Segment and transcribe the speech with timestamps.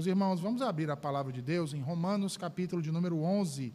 [0.00, 3.70] Meus irmãos, vamos abrir a palavra de Deus em Romanos, capítulo de número 11.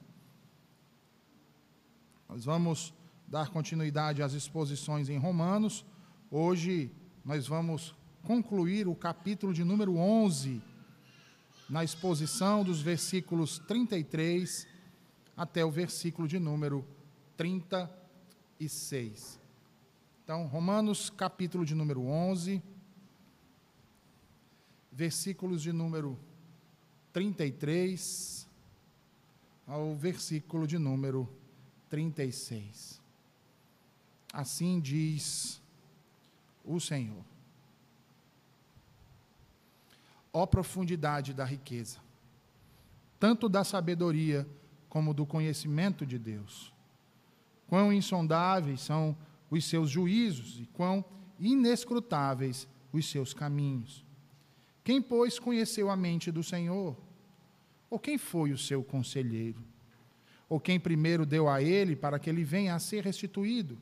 [2.27, 2.95] Nós vamos
[3.27, 5.85] dar continuidade às exposições em Romanos.
[6.31, 6.91] Hoje
[7.23, 7.93] nós vamos
[8.23, 10.63] concluir o capítulo de número 11,
[11.69, 14.67] na exposição dos versículos 33
[15.37, 16.83] até o versículo de número
[17.37, 19.39] 36.
[20.23, 22.63] Então, Romanos, capítulo de número 11,
[24.95, 26.17] versículos de número
[27.11, 28.47] 33
[29.67, 31.29] ao versículo de número
[31.89, 33.01] 36.
[34.31, 35.61] Assim diz
[36.63, 37.25] o Senhor.
[40.31, 41.99] Ó profundidade da riqueza,
[43.19, 44.47] tanto da sabedoria
[44.87, 46.73] como do conhecimento de Deus.
[47.67, 49.17] Quão insondáveis são
[49.49, 51.03] os seus juízos e quão
[51.37, 54.04] inescrutáveis os seus caminhos.
[54.85, 56.95] Quem, pois, conheceu a mente do Senhor?
[57.89, 59.59] Ou quem foi o seu conselheiro?
[60.47, 63.79] Ou quem primeiro deu a ele para que ele venha a ser restituído?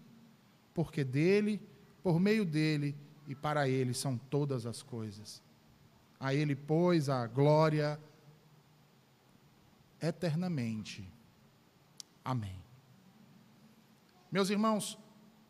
[0.73, 1.61] Porque dele,
[2.01, 2.95] por meio dele
[3.27, 5.43] e para ele são todas as coisas.
[6.17, 7.99] A ele, pois, a glória
[10.01, 11.05] eternamente.
[12.23, 12.55] Amém.
[14.31, 14.97] Meus irmãos,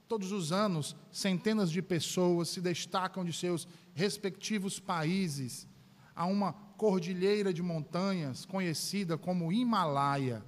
[0.07, 5.67] todos os anos, centenas de pessoas se destacam de seus respectivos países
[6.15, 10.43] a uma cordilheira de montanhas conhecida como Himalaia.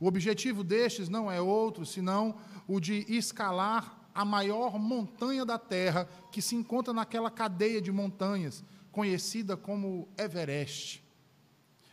[0.00, 6.08] O objetivo destes não é outro senão o de escalar a maior montanha da Terra
[6.30, 11.02] que se encontra naquela cadeia de montanhas, conhecida como Everest.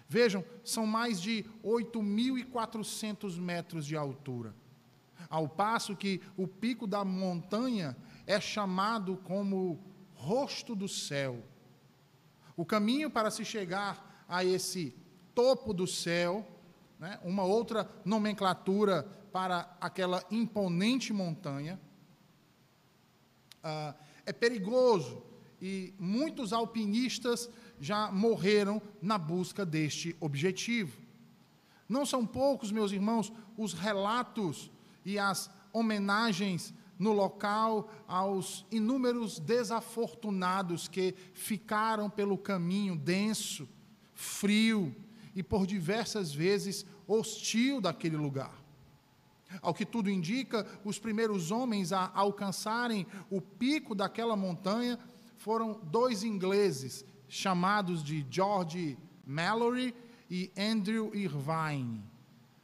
[0.08, 4.56] Vejam, são mais de 8.400 metros de altura.
[5.30, 7.96] Ao passo que o pico da montanha
[8.26, 9.80] é chamado como
[10.20, 11.42] rosto do céu.
[12.56, 14.94] O caminho para se chegar a esse
[15.34, 16.46] topo do céu,
[17.00, 21.80] né, uma outra nomenclatura para aquela imponente montanha,
[23.64, 25.24] uh, é perigoso
[25.62, 27.50] e muitos alpinistas
[27.80, 31.02] já morreram na busca deste objetivo.
[31.88, 34.70] Não são poucos, meus irmãos, os relatos
[35.06, 43.68] e as homenagens no local aos inúmeros desafortunados que ficaram pelo caminho denso,
[44.14, 44.94] frio
[45.34, 48.54] e por diversas vezes hostil daquele lugar.
[49.62, 55.00] Ao que tudo indica, os primeiros homens a alcançarem o pico daquela montanha
[55.38, 59.96] foram dois ingleses, chamados de George Mallory
[60.30, 62.04] e Andrew Irvine.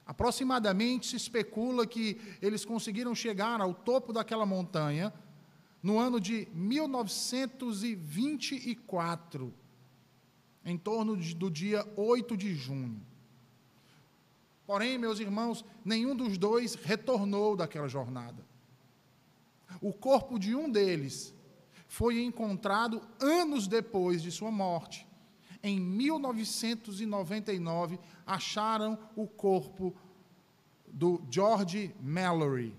[0.05, 5.11] Aproximadamente se especula que eles conseguiram chegar ao topo daquela montanha
[5.81, 9.51] no ano de 1924,
[10.63, 13.01] em torno de, do dia 8 de junho.
[14.65, 18.43] Porém, meus irmãos, nenhum dos dois retornou daquela jornada.
[19.79, 21.33] O corpo de um deles
[21.87, 25.07] foi encontrado anos depois de sua morte.
[25.65, 29.95] Em 1999, acharam o corpo
[30.85, 32.71] do George Mallory.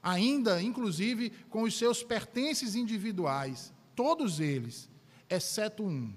[0.00, 4.88] Ainda, inclusive, com os seus pertences individuais, todos eles,
[5.28, 6.14] exceto um.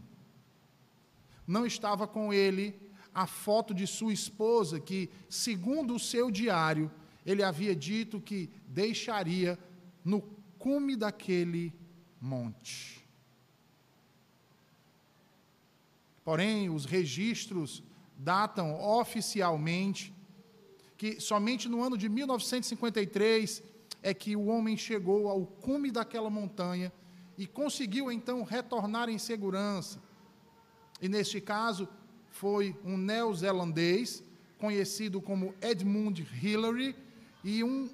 [1.47, 2.79] Não estava com ele
[3.11, 6.91] a foto de sua esposa, que, segundo o seu diário,
[7.25, 9.57] ele havia dito que deixaria
[10.05, 10.21] no
[10.59, 11.73] cume daquele
[12.21, 13.06] monte.
[16.27, 17.81] Porém, os registros
[18.17, 20.13] datam oficialmente
[20.97, 23.63] que somente no ano de 1953
[24.03, 26.91] é que o homem chegou ao cume daquela montanha
[27.37, 30.03] e conseguiu então retornar em segurança.
[31.01, 31.87] E neste caso
[32.29, 34.21] foi um neozelandês
[34.57, 36.93] conhecido como Edmund Hillary
[37.41, 37.89] e um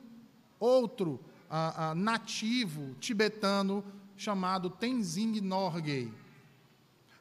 [0.59, 3.85] outro ah, ah, nativo tibetano
[4.18, 6.22] chamado Tenzing Norgay.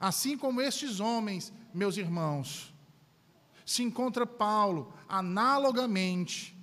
[0.02, 2.74] Assim como estes homens, meus irmãos,
[3.64, 6.58] se encontra Paulo, analogamente,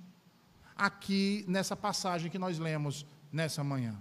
[0.76, 3.98] aqui nessa passagem que nós lemos nessa manhã.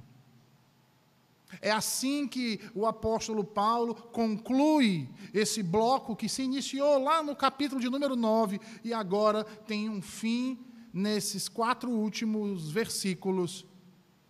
[1.61, 7.79] É assim que o apóstolo Paulo conclui esse bloco que se iniciou lá no capítulo
[7.79, 10.59] de número 9 e agora tem um fim
[10.93, 13.65] nesses quatro últimos versículos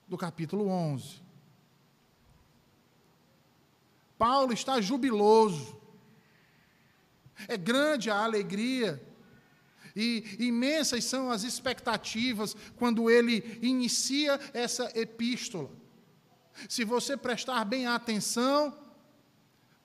[0.08, 1.29] do capítulo 11.
[4.20, 5.80] Paulo está jubiloso,
[7.48, 9.02] é grande a alegria
[9.96, 15.72] e imensas são as expectativas quando ele inicia essa epístola.
[16.68, 18.78] Se você prestar bem atenção,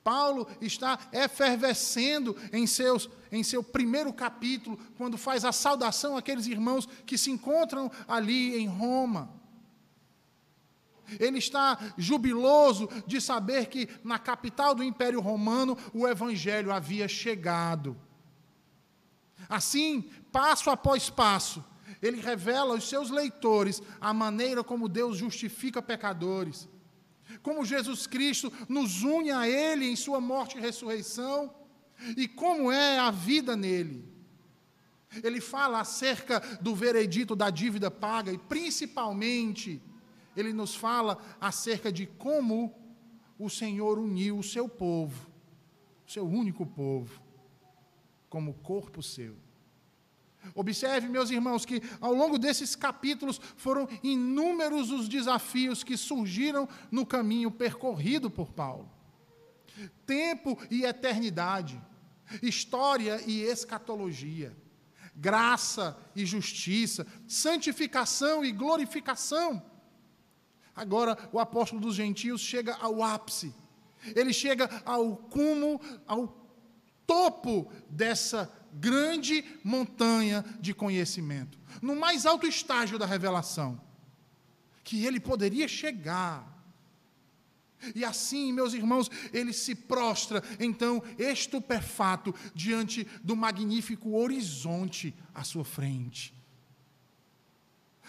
[0.03, 6.89] Paulo está efervescendo em, seus, em seu primeiro capítulo, quando faz a saudação àqueles irmãos
[7.07, 9.44] que se encontram ali em Roma.
[11.19, 17.97] Ele está jubiloso de saber que na capital do Império Romano o Evangelho havia chegado.
[19.49, 21.65] Assim, passo após passo,
[22.01, 26.69] ele revela aos seus leitores a maneira como Deus justifica pecadores,
[27.43, 31.55] como Jesus Cristo nos une a Ele em Sua morte e ressurreição,
[32.17, 34.13] e como é a vida nele.
[35.23, 39.81] Ele fala acerca do veredito da dívida paga e, principalmente,
[40.37, 42.75] ele nos fala acerca de como
[43.39, 45.29] o Senhor uniu o seu povo,
[46.07, 47.21] o seu único povo,
[48.29, 49.37] como corpo seu.
[50.55, 57.07] Observe, meus irmãos, que ao longo desses capítulos foram inúmeros os desafios que surgiram no
[57.07, 58.91] caminho percorrido por Paulo.
[60.05, 61.81] Tempo e eternidade,
[62.43, 64.55] história e escatologia,
[65.17, 69.63] graça e justiça, santificação e glorificação
[70.75, 73.55] Agora, o apóstolo dos gentios chega ao ápice,
[74.15, 76.45] ele chega ao cumo, ao
[77.07, 83.81] topo dessa grande montanha de conhecimento, no mais alto estágio da revelação,
[84.83, 86.53] que ele poderia chegar.
[87.95, 95.65] E assim, meus irmãos, ele se prostra, então, estupefato, diante do magnífico horizonte à sua
[95.65, 96.34] frente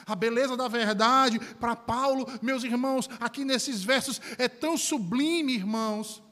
[0.06, 6.24] a beleza da verdade, para Paulo, meus irmãos, aqui nesses versos é tão sublime, irmãos,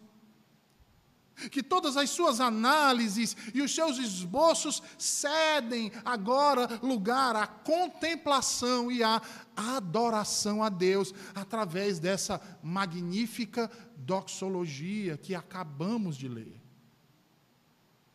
[1.52, 9.04] que todas as suas análises e os seus esboços cedem agora lugar à contemplação e
[9.04, 9.22] à
[9.56, 16.62] adoração a Deus através dessa magnífica doxologia que acabamos de ler.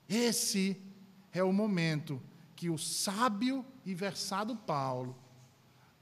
[0.08, 0.80] Esse
[1.32, 2.22] é o momento
[2.54, 5.16] que o sábio e versado Paulo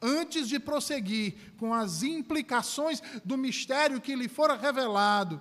[0.00, 5.40] antes de prosseguir com as implicações do mistério que lhe fora revelado,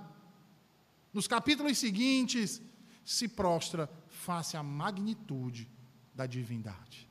[1.14, 2.62] nos capítulos seguintes,
[3.04, 5.70] se prostra face à magnitude
[6.14, 7.10] da divindade.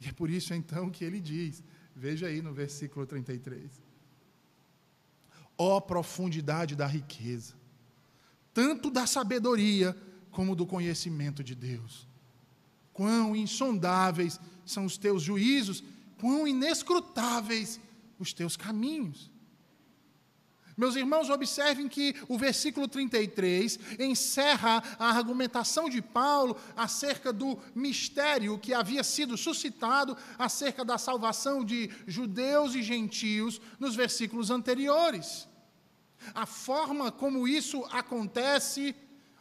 [0.00, 1.62] E é por isso então que ele diz,
[1.94, 3.82] veja aí no versículo 33.
[5.56, 7.54] Ó oh, profundidade da riqueza,
[8.52, 9.96] tanto da sabedoria
[10.30, 12.08] como do conhecimento de Deus
[12.92, 15.82] Quão insondáveis são os teus juízos,
[16.20, 17.80] quão inescrutáveis
[18.18, 19.30] os teus caminhos.
[20.76, 28.58] Meus irmãos, observem que o versículo 33 encerra a argumentação de Paulo acerca do mistério
[28.58, 35.46] que havia sido suscitado acerca da salvação de judeus e gentios nos versículos anteriores.
[36.34, 38.94] A forma como isso acontece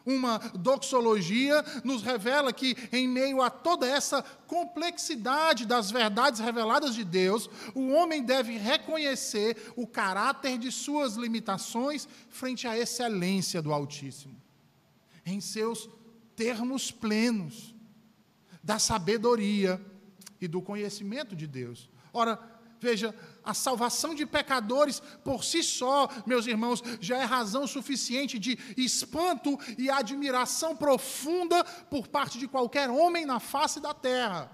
[0.05, 7.03] uma doxologia nos revela que, em meio a toda essa complexidade das verdades reveladas de
[7.03, 14.35] Deus, o homem deve reconhecer o caráter de suas limitações frente à excelência do Altíssimo,
[15.25, 15.89] em seus
[16.35, 17.75] termos plenos,
[18.63, 19.81] da sabedoria
[20.39, 21.89] e do conhecimento de Deus.
[22.13, 22.37] Ora,
[22.81, 28.57] Veja, a salvação de pecadores por si só, meus irmãos, já é razão suficiente de
[28.75, 34.49] espanto e admiração profunda por parte de qualquer homem na face da terra.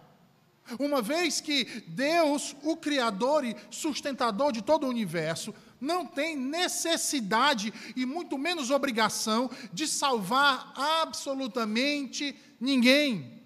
[0.77, 7.73] Uma vez que Deus, o Criador e sustentador de todo o universo, não tem necessidade
[7.95, 13.36] e muito menos obrigação de salvar absolutamente ninguém.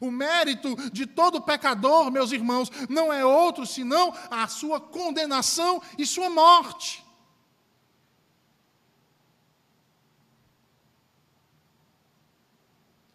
[0.00, 6.06] O mérito de todo pecador, meus irmãos, não é outro senão a sua condenação e
[6.06, 7.04] sua morte.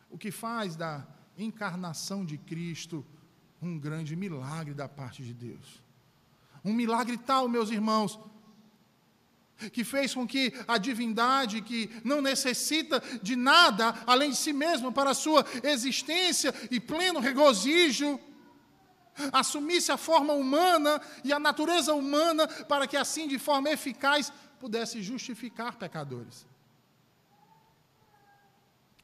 [0.09, 1.05] O que faz da
[1.37, 3.05] encarnação de Cristo
[3.61, 5.81] um grande milagre da parte de Deus.
[6.63, 8.19] Um milagre tal, meus irmãos,
[9.71, 14.91] que fez com que a divindade, que não necessita de nada além de si mesma
[14.91, 18.19] para a sua existência e pleno regozijo,
[19.31, 25.01] assumisse a forma humana e a natureza humana para que assim, de forma eficaz, pudesse
[25.01, 26.45] justificar pecadores.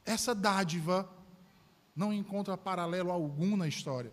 [0.04, 1.08] Essa dádiva
[1.94, 4.12] não encontra paralelo algum na história,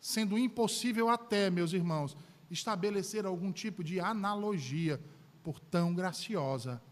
[0.00, 2.16] sendo impossível até, meus irmãos,
[2.52, 5.00] estabelecer algum tipo de analogia
[5.42, 6.82] por tão graciosa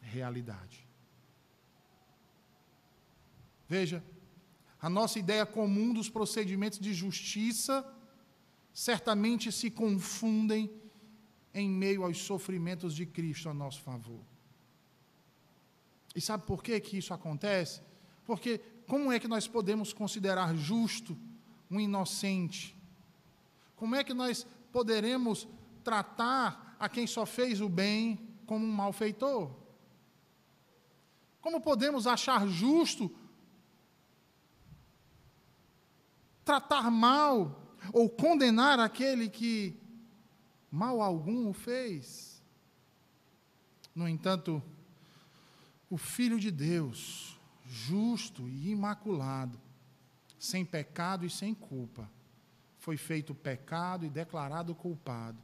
[0.00, 0.86] realidade.
[3.68, 4.02] Veja,
[4.80, 7.84] a nossa ideia comum dos procedimentos de justiça
[8.72, 10.70] certamente se confundem
[11.52, 14.24] em meio aos sofrimentos de Cristo a nosso favor.
[16.14, 17.82] E sabe por que, que isso acontece?
[18.24, 21.18] Porque como é que nós podemos considerar justo
[21.70, 22.76] um inocente?
[23.76, 24.46] Como é que nós
[24.78, 25.48] poderemos
[25.82, 28.16] tratar a quem só fez o bem
[28.46, 29.50] como um malfeitor?
[31.40, 33.12] Como podemos achar justo
[36.44, 39.76] tratar mal ou condenar aquele que
[40.70, 42.40] mal algum o fez?
[43.92, 44.62] No entanto,
[45.90, 49.60] o Filho de Deus, justo e imaculado,
[50.38, 52.08] sem pecado e sem culpa,
[52.88, 55.38] foi feito pecado e declarado culpado,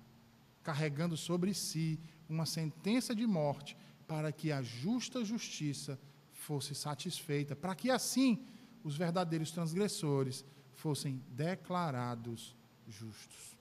[0.62, 3.76] carregando sobre si uma sentença de morte,
[4.08, 6.00] para que a justa justiça
[6.32, 8.46] fosse satisfeita, para que assim
[8.82, 12.56] os verdadeiros transgressores fossem declarados
[12.88, 13.58] justos.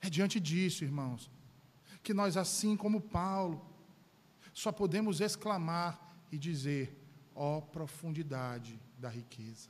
[0.00, 1.28] É diante disso, irmãos,
[2.04, 3.68] que nós, assim como Paulo,
[4.52, 6.96] só podemos exclamar e dizer:
[7.34, 9.68] ó oh, profundidade da riqueza,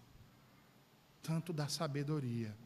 [1.29, 2.57] tanto da sabedoria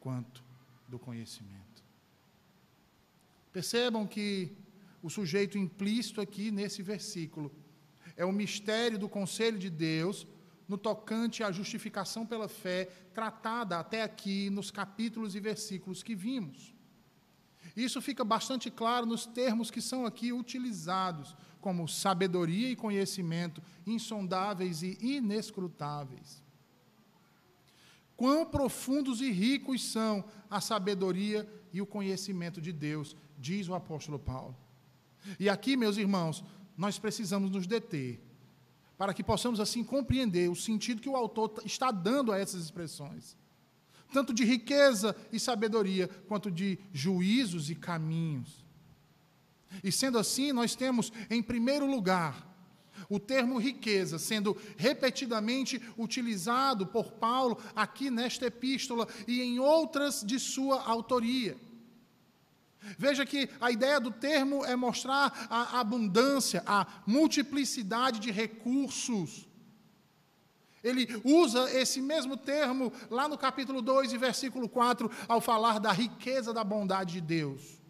[0.00, 0.42] quanto
[0.88, 1.84] do conhecimento.
[3.52, 4.56] Percebam que
[5.02, 7.54] o sujeito implícito aqui nesse versículo
[8.16, 10.26] é o mistério do conselho de Deus
[10.66, 16.72] no tocante à justificação pela fé, tratada até aqui nos capítulos e versículos que vimos.
[17.76, 24.82] Isso fica bastante claro nos termos que são aqui utilizados, como sabedoria e conhecimento, insondáveis
[24.82, 26.43] e inescrutáveis.
[28.16, 34.18] Quão profundos e ricos são a sabedoria e o conhecimento de Deus, diz o apóstolo
[34.18, 34.56] Paulo.
[35.38, 36.44] E aqui, meus irmãos,
[36.76, 38.20] nós precisamos nos deter,
[38.96, 43.36] para que possamos assim compreender o sentido que o autor está dando a essas expressões
[44.14, 48.64] tanto de riqueza e sabedoria, quanto de juízos e caminhos.
[49.82, 52.53] E sendo assim, nós temos, em primeiro lugar,
[53.08, 60.38] o termo riqueza sendo repetidamente utilizado por Paulo aqui nesta epístola e em outras de
[60.38, 61.56] sua autoria.
[62.98, 69.48] Veja que a ideia do termo é mostrar a abundância, a multiplicidade de recursos
[70.84, 75.90] ele usa esse mesmo termo lá no capítulo 2 e versículo 4, ao falar da
[75.90, 77.82] riqueza da bondade de Deus.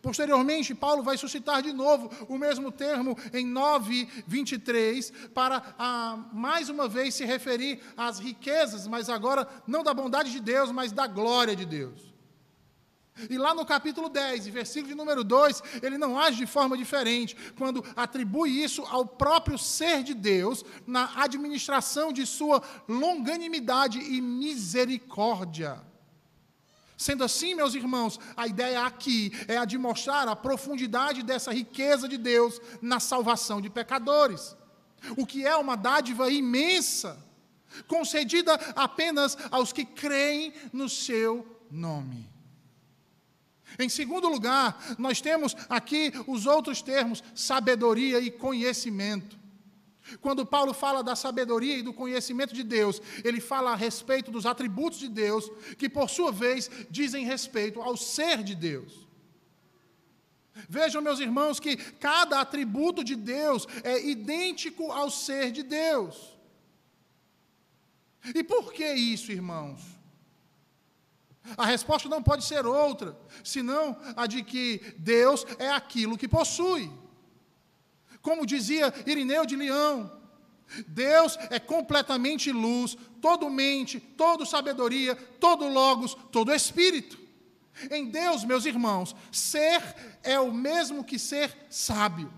[0.00, 6.68] Posteriormente, Paulo vai suscitar de novo o mesmo termo em 9, 23, para a, mais
[6.68, 11.06] uma vez se referir às riquezas, mas agora não da bondade de Deus, mas da
[11.06, 12.12] glória de Deus.
[13.28, 17.36] E lá no capítulo 10, versículo de número 2, ele não age de forma diferente,
[17.58, 25.91] quando atribui isso ao próprio ser de Deus, na administração de sua longanimidade e misericórdia.
[27.02, 32.06] Sendo assim, meus irmãos, a ideia aqui é a de mostrar a profundidade dessa riqueza
[32.06, 34.56] de Deus na salvação de pecadores,
[35.16, 37.18] o que é uma dádiva imensa,
[37.88, 42.30] concedida apenas aos que creem no seu nome.
[43.80, 49.41] Em segundo lugar, nós temos aqui os outros termos, sabedoria e conhecimento.
[50.20, 54.46] Quando Paulo fala da sabedoria e do conhecimento de Deus, ele fala a respeito dos
[54.46, 59.06] atributos de Deus, que por sua vez dizem respeito ao ser de Deus.
[60.68, 66.36] Vejam, meus irmãos, que cada atributo de Deus é idêntico ao ser de Deus.
[68.34, 69.80] E por que isso, irmãos?
[71.56, 76.90] A resposta não pode ser outra, senão a de que Deus é aquilo que possui.
[78.22, 80.10] Como dizia Irineu de Leão,
[80.86, 87.20] Deus é completamente luz, todo mente, todo sabedoria, todo logos, todo espírito.
[87.90, 89.82] Em Deus, meus irmãos, ser
[90.22, 92.32] é o mesmo que ser sábio,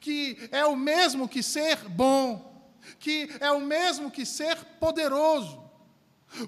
[0.00, 2.50] que é o mesmo que ser bom,
[2.98, 5.62] que é o mesmo que ser poderoso.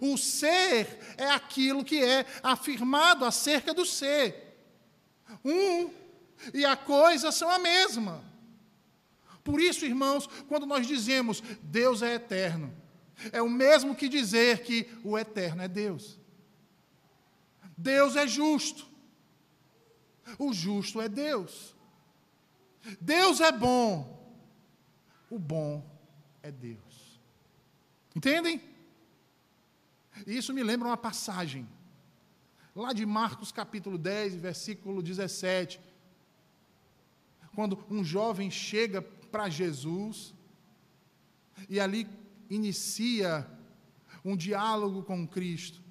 [0.00, 4.56] O ser é aquilo que é afirmado acerca do ser.
[5.44, 5.90] Um
[6.52, 8.33] e a coisa são a mesma.
[9.44, 12.74] Por isso, irmãos, quando nós dizemos Deus é eterno,
[13.30, 16.18] é o mesmo que dizer que o eterno é Deus.
[17.76, 18.86] Deus é justo.
[20.38, 21.76] O justo é Deus.
[23.00, 24.14] Deus é bom.
[25.30, 25.84] O bom
[26.42, 27.20] é Deus.
[28.16, 28.60] Entendem?
[30.26, 31.68] E isso me lembra uma passagem,
[32.74, 35.80] lá de Marcos capítulo 10, versículo 17,
[37.54, 39.04] quando um jovem chega
[39.34, 40.32] para Jesus
[41.68, 42.06] e ali
[42.48, 43.44] inicia
[44.24, 45.82] um diálogo com Cristo.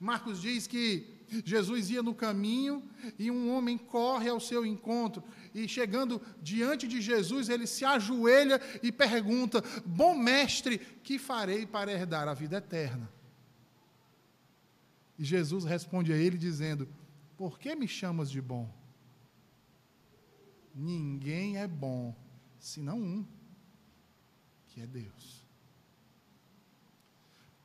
[0.00, 1.06] Marcos diz que
[1.44, 2.82] Jesus ia no caminho
[3.16, 5.22] e um homem corre ao seu encontro.
[5.54, 11.92] E chegando diante de Jesus, ele se ajoelha e pergunta: Bom mestre, que farei para
[11.92, 13.08] herdar a vida eterna?
[15.16, 16.88] E Jesus responde a ele dizendo:
[17.36, 18.68] Por que me chamas de bom?
[20.74, 22.12] Ninguém é bom,
[22.64, 23.26] senão um,
[24.68, 25.44] que é Deus.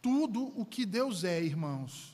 [0.02, 2.14] Tudo o que Deus é, irmãos,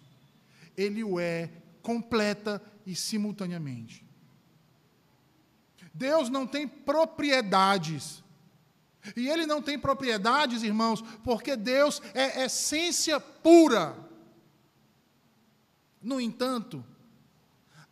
[0.78, 1.52] Ele o é
[1.82, 4.06] completa e simultaneamente.
[5.92, 8.24] Deus não tem propriedades.
[9.16, 13.98] E Ele não tem propriedades, irmãos, porque Deus é essência pura.
[16.02, 16.86] No entanto,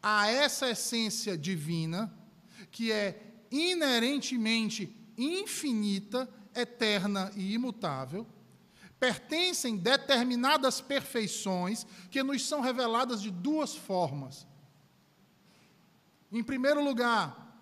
[0.01, 2.13] a essa essência divina,
[2.69, 8.25] que é inerentemente infinita, eterna e imutável,
[8.99, 14.47] pertencem determinadas perfeições que nos são reveladas de duas formas.
[16.31, 17.59] Em primeiro lugar,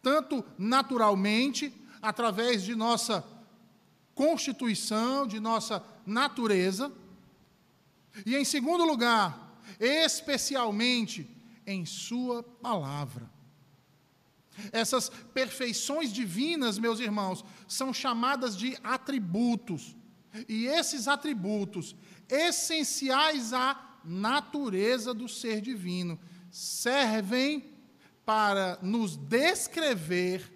[0.00, 3.22] tanto naturalmente, através de nossa
[4.14, 6.90] constituição, de nossa natureza,
[8.24, 11.28] e em segundo lugar, especialmente
[11.66, 13.30] em Sua palavra.
[14.70, 19.96] Essas perfeições divinas, meus irmãos, são chamadas de atributos.
[20.48, 21.94] E esses atributos,
[22.28, 26.18] essenciais à natureza do ser divino,
[26.50, 27.72] servem
[28.24, 30.52] para nos descrever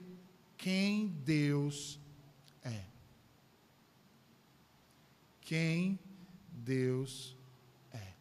[0.57, 1.99] quem Deus
[2.62, 2.85] é.
[5.41, 5.99] Quem
[6.50, 7.37] Deus
[7.93, 8.12] é.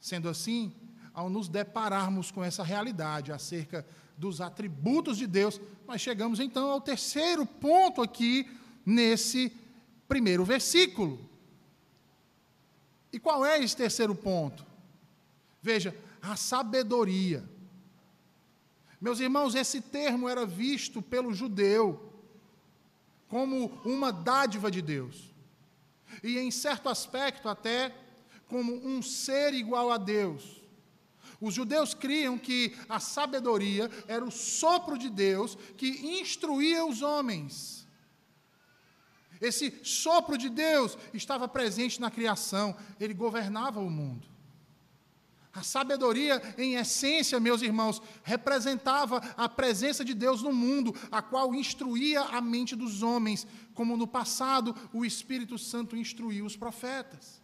[0.00, 0.72] Sendo assim,
[1.14, 6.80] ao nos depararmos com essa realidade acerca dos atributos de Deus, nós chegamos então ao
[6.80, 8.48] terceiro ponto aqui
[8.84, 9.52] nesse
[10.08, 11.18] primeiro versículo.
[13.12, 14.64] E qual é esse terceiro ponto?
[15.60, 17.44] Veja, a sabedoria.
[19.00, 22.12] Meus irmãos, esse termo era visto pelo judeu
[23.28, 25.34] como uma dádiva de Deus.
[26.22, 27.94] E em certo aspecto até
[28.46, 30.61] como um ser igual a Deus.
[31.42, 37.84] Os judeus criam que a sabedoria era o sopro de Deus que instruía os homens.
[39.40, 44.28] Esse sopro de Deus estava presente na criação, ele governava o mundo.
[45.52, 51.52] A sabedoria, em essência, meus irmãos, representava a presença de Deus no mundo, a qual
[51.56, 57.42] instruía a mente dos homens, como no passado o Espírito Santo instruiu os profetas.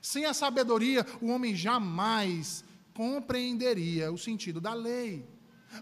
[0.00, 2.62] Sem a sabedoria, o homem jamais
[2.94, 5.28] compreenderia o sentido da lei.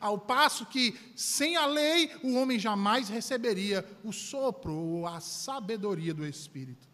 [0.01, 6.15] Ao passo que, sem a lei, o homem jamais receberia o sopro ou a sabedoria
[6.15, 6.91] do Espírito.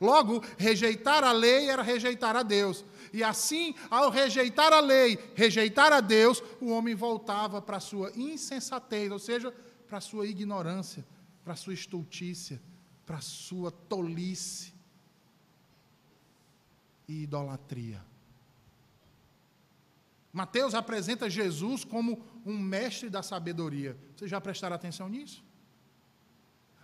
[0.00, 2.84] Logo, rejeitar a lei era rejeitar a Deus.
[3.12, 8.10] E assim, ao rejeitar a lei, rejeitar a Deus, o homem voltava para a sua
[8.16, 9.54] insensatez, ou seja,
[9.86, 11.06] para a sua ignorância,
[11.44, 12.60] para a sua estultícia,
[13.04, 14.72] para a sua tolice
[17.06, 18.11] e idolatria.
[20.32, 23.98] Mateus apresenta Jesus como um mestre da sabedoria.
[24.16, 25.44] Vocês já prestaram atenção nisso?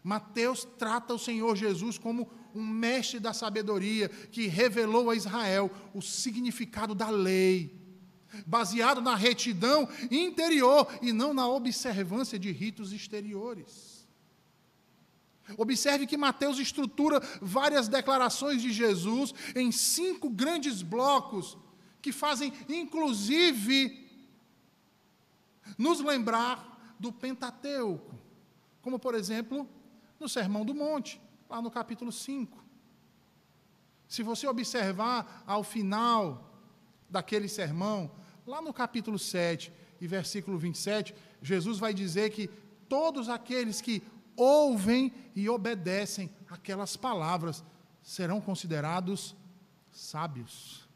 [0.05, 6.03] Mateus trata o Senhor Jesus como um mestre da sabedoria que revelou a Israel o
[6.03, 7.75] significado da lei,
[8.47, 14.07] baseado na retidão interior e não na observância de ritos exteriores.
[15.57, 21.57] Observe que Mateus estrutura várias declarações de Jesus em cinco grandes blocos
[22.09, 24.09] que fazem, inclusive,
[25.77, 28.19] nos lembrar do Pentateuco,
[28.81, 29.69] como, por exemplo,
[30.19, 32.65] no Sermão do Monte, lá no capítulo 5.
[34.09, 36.51] Se você observar ao final
[37.11, 38.11] daquele sermão,
[38.47, 42.49] lá no capítulo 7 e versículo 27, Jesus vai dizer que
[42.89, 44.03] todos aqueles que
[44.35, 47.63] ouvem e obedecem aquelas palavras
[48.03, 49.37] serão considerados
[49.93, 50.88] sábios.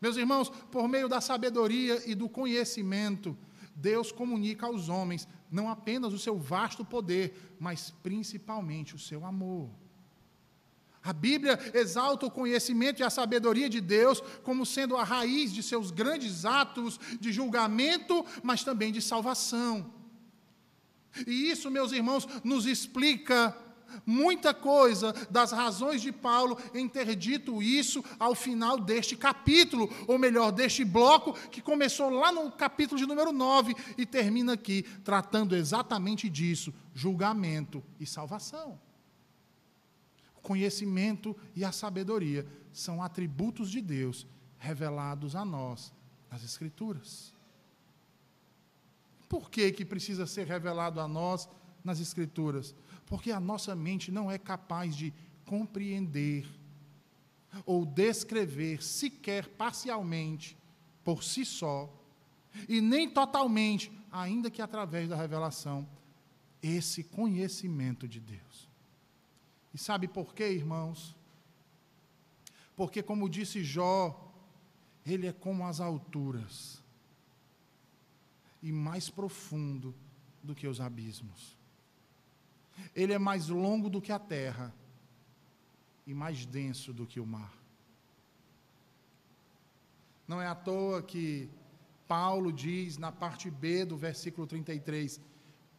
[0.00, 3.36] Meus irmãos, por meio da sabedoria e do conhecimento,
[3.74, 9.70] Deus comunica aos homens não apenas o seu vasto poder, mas principalmente o seu amor.
[11.02, 15.62] A Bíblia exalta o conhecimento e a sabedoria de Deus como sendo a raiz de
[15.62, 19.92] seus grandes atos de julgamento, mas também de salvação.
[21.26, 23.56] E isso, meus irmãos, nos explica
[24.04, 30.18] muita coisa das razões de Paulo em ter dito isso ao final deste capítulo, ou
[30.18, 35.56] melhor, deste bloco que começou lá no capítulo de número 9 e termina aqui, tratando
[35.56, 38.78] exatamente disso: julgamento e salvação.
[40.42, 44.26] conhecimento e a sabedoria são atributos de Deus
[44.58, 45.92] revelados a nós
[46.30, 47.32] nas Escrituras.
[49.28, 51.48] Por que, que precisa ser revelado a nós
[51.84, 52.74] nas Escrituras?
[53.10, 55.12] Porque a nossa mente não é capaz de
[55.44, 56.48] compreender
[57.66, 60.56] ou descrever sequer parcialmente,
[61.04, 61.92] por si só,
[62.68, 65.86] e nem totalmente, ainda que através da revelação,
[66.62, 68.68] esse conhecimento de Deus.
[69.74, 71.16] E sabe por quê, irmãos?
[72.76, 74.32] Porque, como disse Jó,
[75.04, 76.80] ele é como as alturas
[78.62, 79.94] e mais profundo
[80.42, 81.59] do que os abismos.
[82.94, 84.74] Ele é mais longo do que a terra
[86.06, 87.54] e mais denso do que o mar.
[90.26, 91.48] Não é à toa que
[92.06, 95.20] Paulo diz na parte B do versículo 33: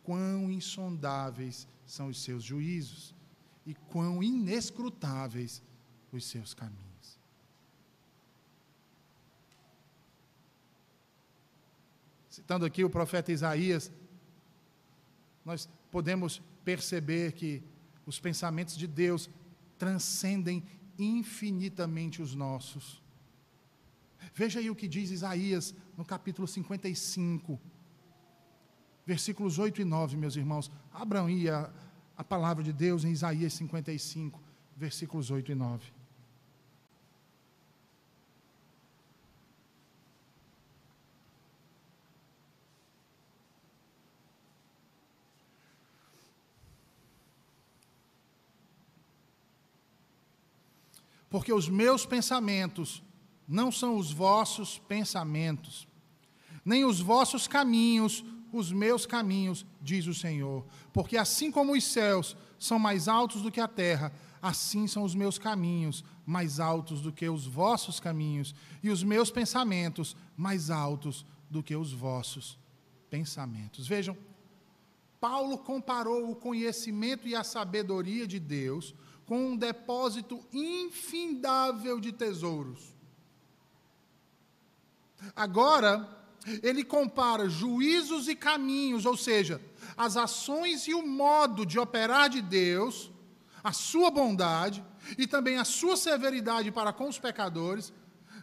[0.03, 3.13] quão insondáveis são os seus juízos
[3.65, 5.61] e quão inescrutáveis
[6.11, 7.19] os seus caminhos.
[12.29, 13.91] Citando aqui o profeta Isaías,
[15.43, 17.62] nós podemos perceber que
[18.05, 19.29] os pensamentos de Deus
[19.77, 20.63] transcendem
[20.97, 23.03] infinitamente os nossos.
[24.34, 27.60] Veja aí o que diz Isaías no capítulo 55,
[29.05, 30.71] versículos 8 e 9, meus irmãos.
[30.93, 31.69] Abram aí a,
[32.15, 34.41] a palavra de Deus em Isaías 55,
[34.77, 36.00] versículos 8 e 9.
[51.31, 53.01] Porque os meus pensamentos
[53.47, 55.87] não são os vossos pensamentos,
[56.63, 60.65] nem os vossos caminhos os meus caminhos, diz o Senhor.
[60.91, 65.15] Porque assim como os céus são mais altos do que a terra, assim são os
[65.15, 71.25] meus caminhos mais altos do que os vossos caminhos, e os meus pensamentos mais altos
[71.49, 72.57] do que os vossos
[73.09, 73.87] pensamentos.
[73.87, 74.17] Vejam,
[75.19, 78.95] Paulo comparou o conhecimento e a sabedoria de Deus
[79.31, 82.93] com um depósito infindável de tesouros.
[85.33, 86.05] Agora,
[86.61, 89.61] ele compara juízos e caminhos, ou seja,
[89.95, 93.09] as ações e o modo de operar de Deus,
[93.63, 94.83] a sua bondade
[95.17, 97.93] e também a sua severidade para com os pecadores,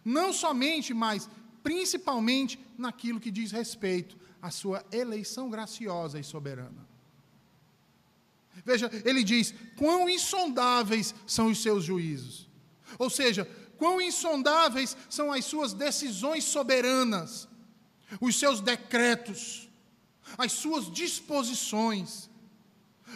[0.02, 1.28] não somente, mas
[1.62, 6.88] principalmente naquilo que diz respeito à sua eleição graciosa e soberana.
[8.64, 12.48] Veja, ele diz: quão insondáveis são os seus juízos.
[12.98, 17.48] Ou seja, quão insondáveis são as suas decisões soberanas,
[18.20, 19.68] os seus decretos,
[20.36, 22.28] as suas disposições.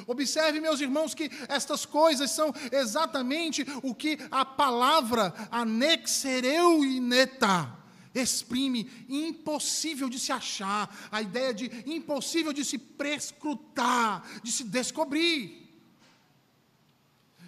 [0.07, 7.82] Observe, meus irmãos, que estas coisas são exatamente o que a palavra anexereu e neta
[8.15, 15.63] exprime impossível de se achar, a ideia de impossível de se prescrutar, de se descobrir.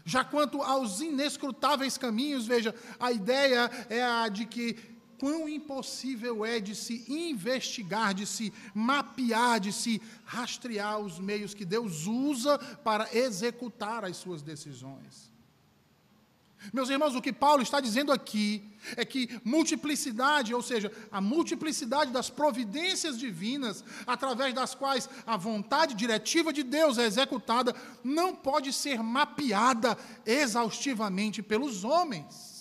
[0.04, 4.76] Já quanto aos inescrutáveis caminhos, veja, a ideia é a de que
[5.18, 11.64] quão impossível é de se investigar, de se mapear, de se rastrear os meios que
[11.64, 15.32] Deus usa para executar as suas decisões.
[16.72, 18.62] Meus irmãos, o que Paulo está dizendo aqui
[18.96, 25.94] é que multiplicidade, ou seja, a multiplicidade das providências divinas, através das quais a vontade
[25.94, 32.54] diretiva de Deus é executada, não pode ser mapeada exaustivamente pelos homens.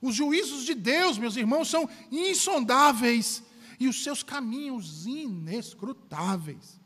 [0.00, 3.42] Os juízos de Deus, meus irmãos, são insondáveis
[3.80, 6.78] e os seus caminhos inescrutáveis.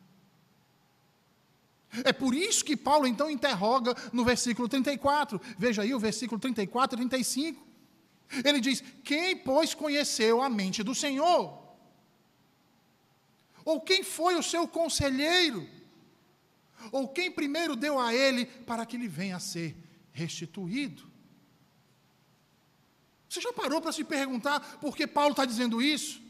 [2.04, 5.40] É por isso que Paulo então interroga no versículo 34.
[5.58, 7.66] Veja aí o versículo 34 e 35.
[8.44, 11.58] Ele diz: Quem, pois, conheceu a mente do Senhor?
[13.64, 15.68] Ou quem foi o seu conselheiro?
[16.92, 19.76] Ou quem primeiro deu a ele para que ele venha a ser
[20.12, 21.10] restituído?
[23.28, 26.20] Você já parou para se perguntar por que Paulo está dizendo isso?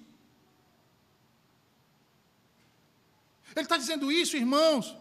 [3.54, 4.96] Ele está dizendo isso, irmãos,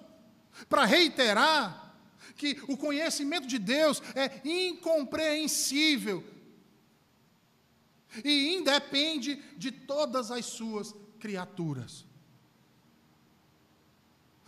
[0.67, 1.95] para reiterar
[2.35, 6.23] que o conhecimento de Deus é incompreensível
[8.23, 12.05] e independe de todas as suas criaturas.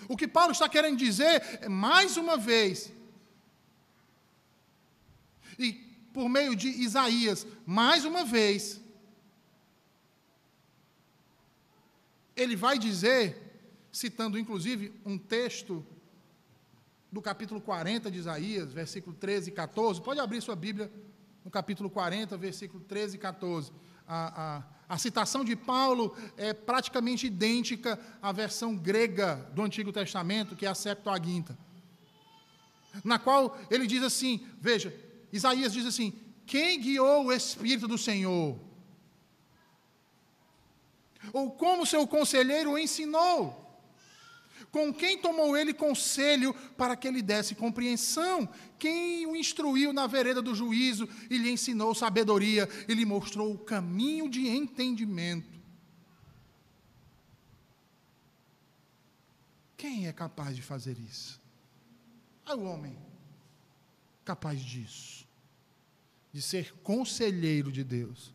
[0.07, 2.91] O que Paulo está querendo dizer é, mais uma vez,
[5.59, 5.73] e
[6.13, 8.81] por meio de Isaías, mais uma vez,
[12.35, 13.51] ele vai dizer
[13.91, 15.85] citando inclusive um texto
[17.11, 20.01] do capítulo 40 de Isaías, versículo 13 e 14.
[20.01, 20.89] Pode abrir sua Bíblia
[21.43, 23.71] no capítulo 40, versículo 13 e 14.
[24.07, 30.55] A, a, a citação de Paulo é praticamente idêntica à versão grega do Antigo Testamento,
[30.55, 31.57] que é a Septuaginta,
[33.03, 34.93] na qual ele diz assim: veja,
[35.33, 36.13] Isaías diz assim:
[36.45, 38.57] Quem guiou o Espírito do Senhor?
[41.33, 43.60] Ou como seu conselheiro o ensinou?
[44.71, 48.47] Com quem tomou ele conselho para que ele desse compreensão?
[48.79, 53.59] Quem o instruiu na vereda do juízo e lhe ensinou sabedoria e lhe mostrou o
[53.59, 55.59] caminho de entendimento?
[59.75, 61.41] Quem é capaz de fazer isso?
[62.45, 62.97] É o homem
[64.23, 65.27] capaz disso,
[66.31, 68.33] de ser conselheiro de Deus.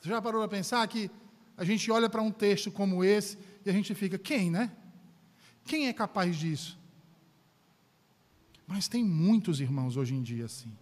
[0.00, 1.10] Você já parou para pensar que
[1.56, 4.74] a gente olha para um texto como esse e a gente fica, quem, né?
[5.64, 6.78] Quem é capaz disso?
[8.66, 10.72] Mas tem muitos irmãos hoje em dia assim.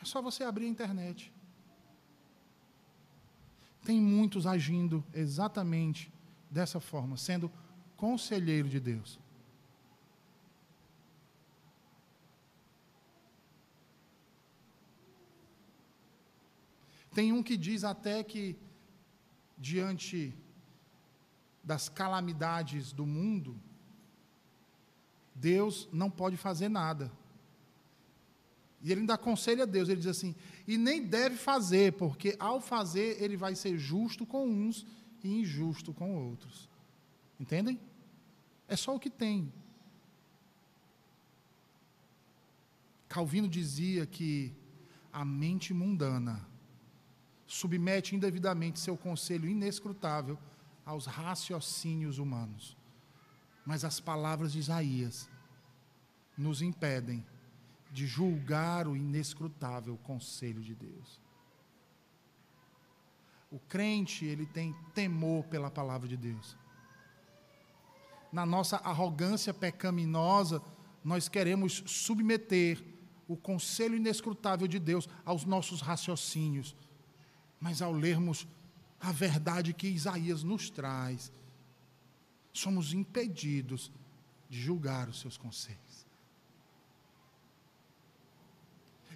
[0.00, 1.32] É só você abrir a internet.
[3.84, 6.12] Tem muitos agindo exatamente
[6.50, 7.50] dessa forma, sendo
[7.96, 9.18] conselheiro de Deus.
[17.12, 18.56] Tem um que diz até que
[19.58, 20.34] diante
[21.62, 23.60] das calamidades do mundo,
[25.34, 27.12] Deus não pode fazer nada.
[28.80, 30.34] E ele ainda aconselha a Deus, ele diz assim:
[30.66, 34.86] e nem deve fazer, porque ao fazer ele vai ser justo com uns
[35.22, 36.68] e injusto com outros.
[37.38, 37.78] Entendem?
[38.68, 39.52] É só o que tem.
[43.08, 44.54] Calvino dizia que
[45.12, 46.47] a mente mundana
[47.48, 50.38] submete indevidamente seu conselho inescrutável
[50.84, 52.76] aos raciocínios humanos.
[53.64, 55.28] Mas as palavras de Isaías
[56.36, 57.26] nos impedem
[57.90, 61.20] de julgar o inescrutável conselho de Deus.
[63.50, 66.54] O crente, ele tem temor pela palavra de Deus.
[68.30, 70.62] Na nossa arrogância pecaminosa,
[71.02, 72.84] nós queremos submeter
[73.26, 76.76] o conselho inescrutável de Deus aos nossos raciocínios
[77.60, 78.46] mas ao lermos
[79.00, 81.32] a verdade que Isaías nos traz,
[82.52, 83.90] somos impedidos
[84.48, 86.06] de julgar os seus conselhos.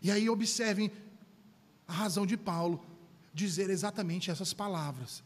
[0.03, 0.91] E aí observem
[1.87, 2.85] a razão de Paulo
[3.33, 5.23] dizer exatamente essas palavras.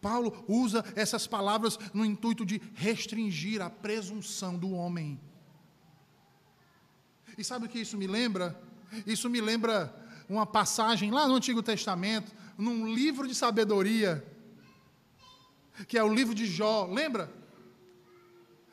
[0.00, 5.20] Paulo usa essas palavras no intuito de restringir a presunção do homem.
[7.38, 8.58] E sabe o que isso me lembra?
[9.06, 9.94] Isso me lembra
[10.28, 14.24] uma passagem lá no Antigo Testamento, num livro de sabedoria,
[15.86, 17.32] que é o livro de Jó, lembra?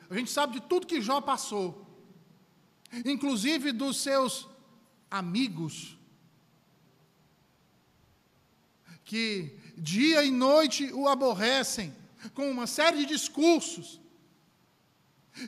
[0.08, 1.86] A gente sabe de tudo que Jó passou,
[3.04, 4.48] inclusive dos seus
[5.10, 5.96] amigos,
[9.04, 11.94] que dia e noite o aborrecem,
[12.32, 14.00] com uma série de discursos,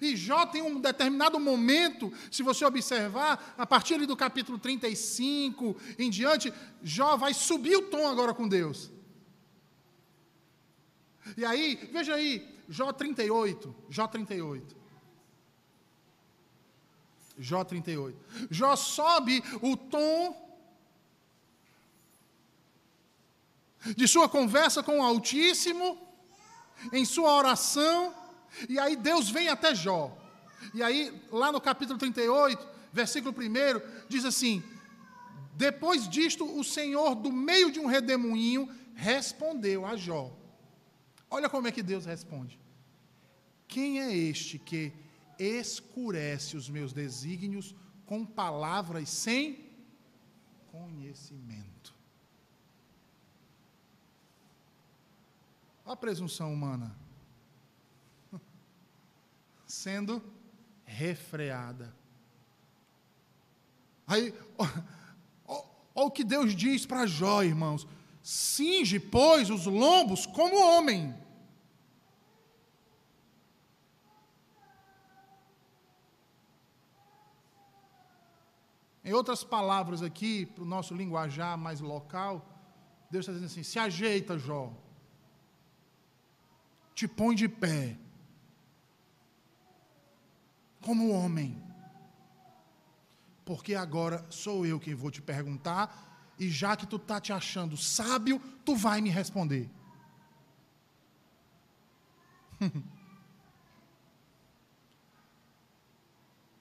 [0.01, 6.11] e Jó tem um determinado momento, se você observar, a partir do capítulo 35 em
[6.11, 8.91] diante, Jó vai subir o tom agora com Deus.
[11.37, 14.77] E aí, veja aí, Jó 38, Jó 38.
[17.39, 18.19] Jó 38.
[18.51, 20.47] Jó sobe o tom
[23.97, 25.99] de sua conversa com o Altíssimo,
[26.93, 28.13] em sua oração,
[28.69, 30.17] e aí Deus vem até Jó.
[30.75, 34.63] E aí, lá no capítulo 38, versículo 1, diz assim:
[35.55, 40.35] Depois disto, o Senhor, do meio de um redemoinho, respondeu a Jó.
[41.31, 42.59] Olha como é que Deus responde.
[43.69, 44.93] Quem é este que
[45.39, 47.75] escurece os meus desígnios
[48.07, 49.67] com palavras sem
[50.71, 51.95] conhecimento?
[55.85, 57.06] A presunção humana
[59.77, 60.23] sendo
[60.85, 61.95] refreada.
[64.07, 67.87] Aí, olha o que Deus diz para Jó, irmãos:
[68.23, 71.15] cinge, pois, os lombos como homem.
[79.05, 82.45] Em outras palavras aqui, para o nosso linguajar mais local,
[83.11, 84.73] Deus está dizendo assim: se ajeita, Jó,
[86.95, 87.99] te põe de pé,
[90.87, 91.61] como homem.
[93.45, 96.05] Porque agora sou eu quem vou te perguntar
[96.39, 99.69] E já que tu tá te achando sábio, tu vai me responder.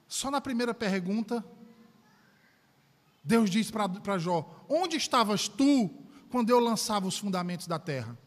[0.08, 1.44] Só na primeira pergunta,
[3.22, 5.90] Deus diz para Jó: Onde estavas tu
[6.30, 8.18] quando eu lançava os fundamentos da terra?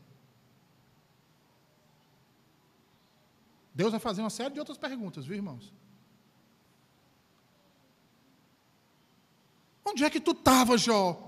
[3.74, 5.74] Deus vai fazer uma série de outras perguntas, viu, irmãos?
[9.90, 11.26] Onde é que tu estava, Jó?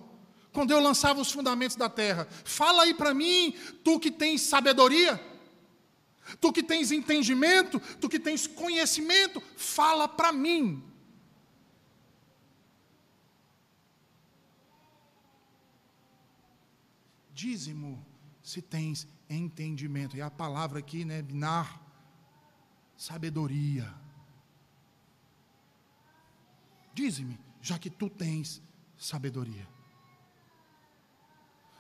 [0.54, 2.28] Quando eu lançava os fundamentos da terra.
[2.46, 5.20] Fala aí para mim, tu que tens sabedoria,
[6.40, 10.84] tu que tens entendimento, tu que tens conhecimento, fala para mim.
[17.34, 18.06] Dízimo,
[18.44, 20.16] se tens entendimento.
[20.16, 21.82] E a palavra aqui, né, binar,
[22.96, 23.92] sabedoria.
[26.94, 28.62] Dize-me, já que tu tens
[28.98, 29.68] sabedoria.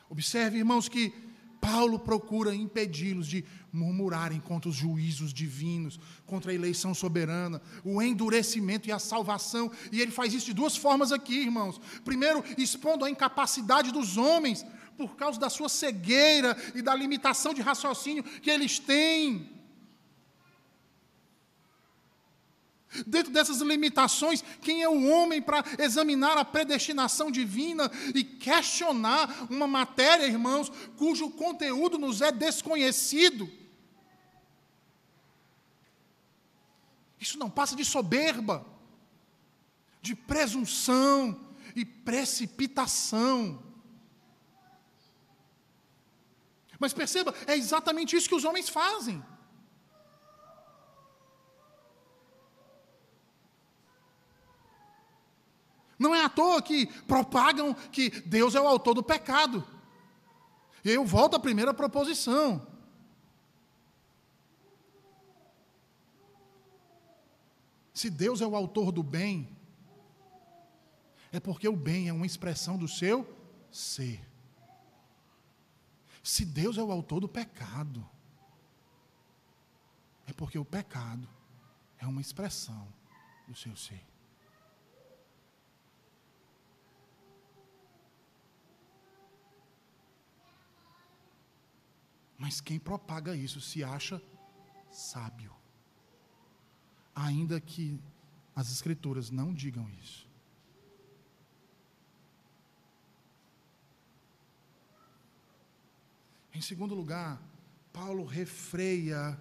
[0.10, 1.13] Observe, irmãos, que
[1.62, 8.89] Paulo procura impedi-los de murmurarem contra os juízos divinos, contra a eleição soberana, o endurecimento
[8.89, 9.72] e a salvação.
[9.91, 11.80] E ele faz isso de duas formas aqui, irmãos.
[12.04, 14.65] Primeiro, expondo a incapacidade dos homens
[14.98, 19.61] por causa da sua cegueira e da limitação de raciocínio que eles têm.
[23.08, 29.66] Dentro dessas limitações, quem é o homem para examinar a predestinação divina e questionar uma
[29.66, 33.50] matéria, irmãos, cujo conteúdo nos é desconhecido?
[37.18, 38.66] Isso não passa de soberba,
[40.02, 41.40] de presunção
[41.76, 43.64] e precipitação.
[46.78, 49.24] Mas perceba, é exatamente isso que os homens fazem.
[56.02, 59.64] Não é à toa que propagam que Deus é o autor do pecado.
[60.84, 62.66] E eu volto à primeira proposição.
[67.94, 69.56] Se Deus é o autor do bem,
[71.32, 73.38] é porque o bem é uma expressão do seu
[73.70, 74.28] ser.
[76.24, 78.04] Se Deus é o autor do pecado,
[80.26, 81.30] é porque o pecado
[82.00, 82.92] é uma expressão
[83.48, 84.11] do seu ser.
[92.42, 94.20] Mas quem propaga isso se acha
[94.92, 95.54] sábio.
[97.14, 98.02] Ainda que
[98.56, 100.28] as Escrituras não digam isso.
[106.52, 107.40] Em segundo lugar,
[107.94, 109.40] Paulo refreia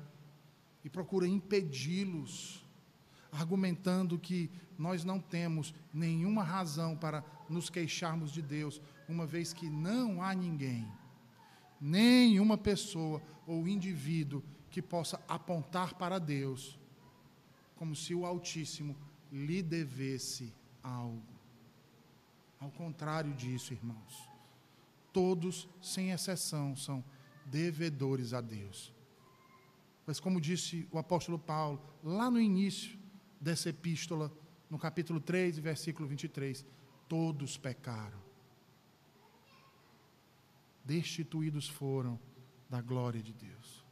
[0.84, 2.62] e procura impedi-los,
[3.32, 9.70] argumentando que nós não temos nenhuma razão para nos queixarmos de Deus, uma vez que
[9.70, 10.99] não há ninguém
[11.80, 16.78] nenhuma pessoa ou indivíduo que possa apontar para Deus
[17.74, 18.94] como se o Altíssimo
[19.32, 21.22] lhe devesse algo.
[22.58, 24.28] Ao contrário disso, irmãos,
[25.12, 27.02] todos, sem exceção, são
[27.46, 28.92] devedores a Deus.
[30.06, 32.98] Mas, como disse o apóstolo Paulo, lá no início
[33.40, 34.30] dessa epístola,
[34.68, 36.66] no capítulo 3, versículo 23,
[37.08, 38.29] todos pecaram
[40.90, 42.18] destituídos foram
[42.68, 43.84] da glória de Deus.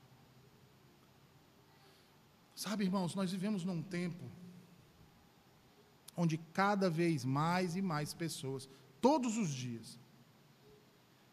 [2.56, 4.24] Sabe, irmãos, nós vivemos num tempo
[6.16, 8.68] onde cada vez mais e mais pessoas,
[9.00, 9.96] todos os dias,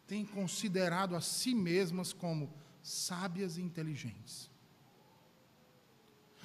[0.06, 4.48] têm considerado a si mesmas como sábias e inteligentes.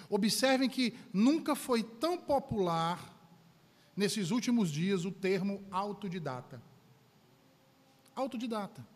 [0.09, 2.99] Observem que nunca foi tão popular
[3.95, 6.59] nesses últimos dias o termo autodidata.
[8.15, 8.90] Autodidata.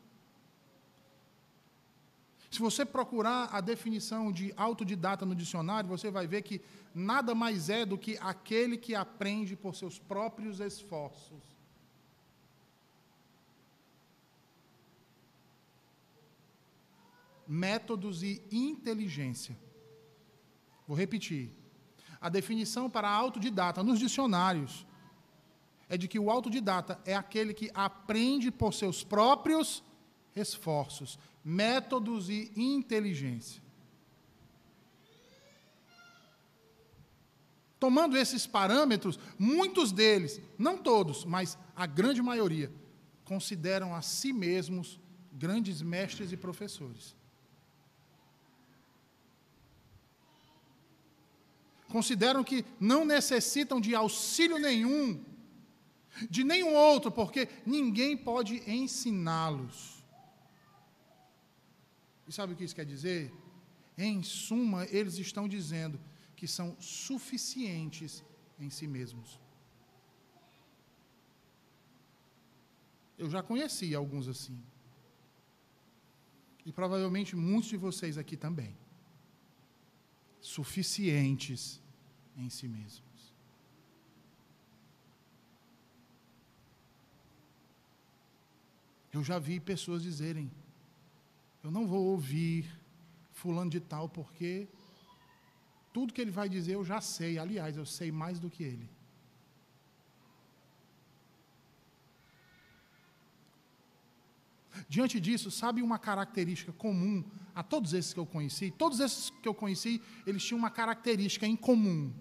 [2.56, 6.62] Se você procurar a definição de autodidata no dicionário, você vai ver que
[6.93, 11.43] nada mais é do que aquele que aprende por seus próprios esforços.
[17.45, 19.58] Métodos e inteligência.
[20.87, 21.51] Vou repetir.
[22.21, 24.87] A definição para autodidata nos dicionários
[25.89, 29.94] é de que o autodidata é aquele que aprende por seus próprios esforços
[31.44, 33.63] métodos e inteligência.
[37.79, 42.71] Tomando esses parâmetros, muitos deles, não todos, mas a grande maioria,
[43.23, 45.00] consideram a si mesmos
[45.31, 47.15] grandes mestres e professores.
[51.90, 55.23] Consideram que não necessitam de auxílio nenhum
[56.29, 59.94] de nenhum outro, porque ninguém pode ensiná-los.
[62.28, 63.32] E sabe o que isso quer dizer?
[63.98, 66.00] Em suma, eles estão dizendo
[66.36, 68.23] que são suficientes
[68.60, 69.40] em si mesmos.
[73.17, 74.62] Eu já conheci alguns assim.
[76.65, 78.76] E provavelmente muitos de vocês aqui também.
[80.42, 81.82] Suficientes
[82.36, 83.34] em si mesmos.
[89.13, 90.52] Eu já vi pessoas dizerem:
[91.65, 92.63] Eu não vou ouvir
[93.31, 94.67] Fulano de Tal porque
[95.91, 97.39] tudo que ele vai dizer eu já sei.
[97.39, 98.87] Aliás, eu sei mais do que ele.
[104.87, 107.23] Diante disso, sabe uma característica comum
[107.55, 108.69] a todos esses que eu conheci?
[108.69, 112.13] Todos esses que eu conheci, eles tinham uma característica em comum.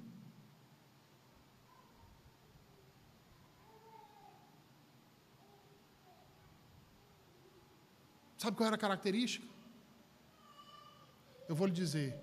[8.44, 9.46] Sabe qual era a característica?
[11.48, 12.14] Eu vou lhe dizer: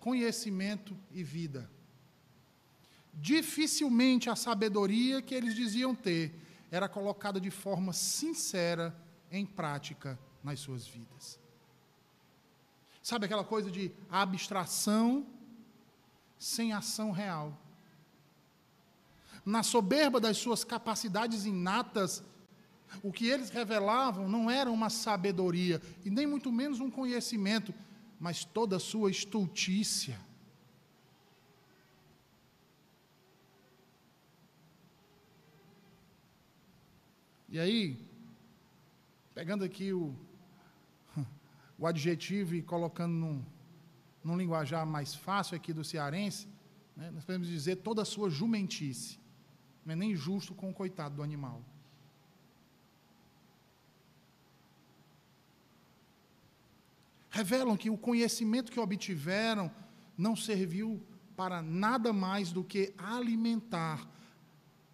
[0.00, 1.70] conhecimento e vida.
[3.12, 6.34] Dificilmente a sabedoria que eles diziam ter
[6.70, 8.96] era colocada de forma sincera
[9.30, 11.38] em prática nas suas vidas.
[13.02, 15.26] Sabe aquela coisa de abstração
[16.38, 17.60] sem ação real?
[19.44, 22.24] Na soberba das suas capacidades inatas,
[23.02, 27.74] o que eles revelavam não era uma sabedoria e nem muito menos um conhecimento,
[28.18, 30.18] mas toda a sua estultícia.
[37.48, 37.98] E aí,
[39.34, 40.14] pegando aqui o,
[41.78, 43.44] o adjetivo e colocando num,
[44.22, 46.48] num linguajar mais fácil aqui do cearense,
[46.96, 49.18] né, nós podemos dizer toda a sua jumentice.
[49.84, 51.62] Não é nem justo com o coitado do animal.
[57.36, 59.70] Revelam que o conhecimento que obtiveram
[60.16, 61.02] não serviu
[61.36, 64.08] para nada mais do que alimentar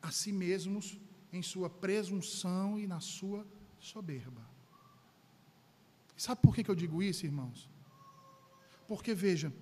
[0.03, 0.99] a si mesmos
[1.33, 3.47] em sua presunção e na sua
[3.79, 4.43] soberba.
[6.17, 7.71] Sabe por que eu digo isso, irmãos?
[8.89, 9.53] Porque, veja,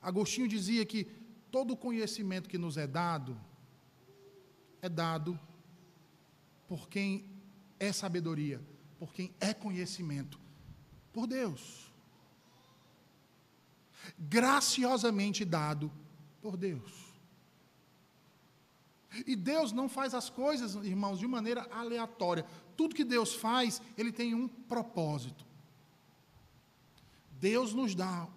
[0.00, 1.04] Agostinho dizia que
[1.50, 3.38] todo conhecimento que nos é dado,
[4.80, 5.38] é dado
[6.68, 7.28] por quem
[7.80, 8.60] é sabedoria,
[8.98, 10.39] por quem é conhecimento,
[11.12, 11.90] por Deus.
[14.18, 15.90] Graciosamente dado
[16.40, 17.10] por Deus.
[19.26, 22.46] E Deus não faz as coisas, irmãos, de maneira aleatória.
[22.76, 25.44] Tudo que Deus faz, Ele tem um propósito.
[27.32, 28.28] Deus nos dá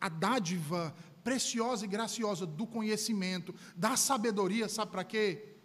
[0.00, 5.56] a dádiva preciosa e graciosa do conhecimento, da sabedoria, sabe para quê?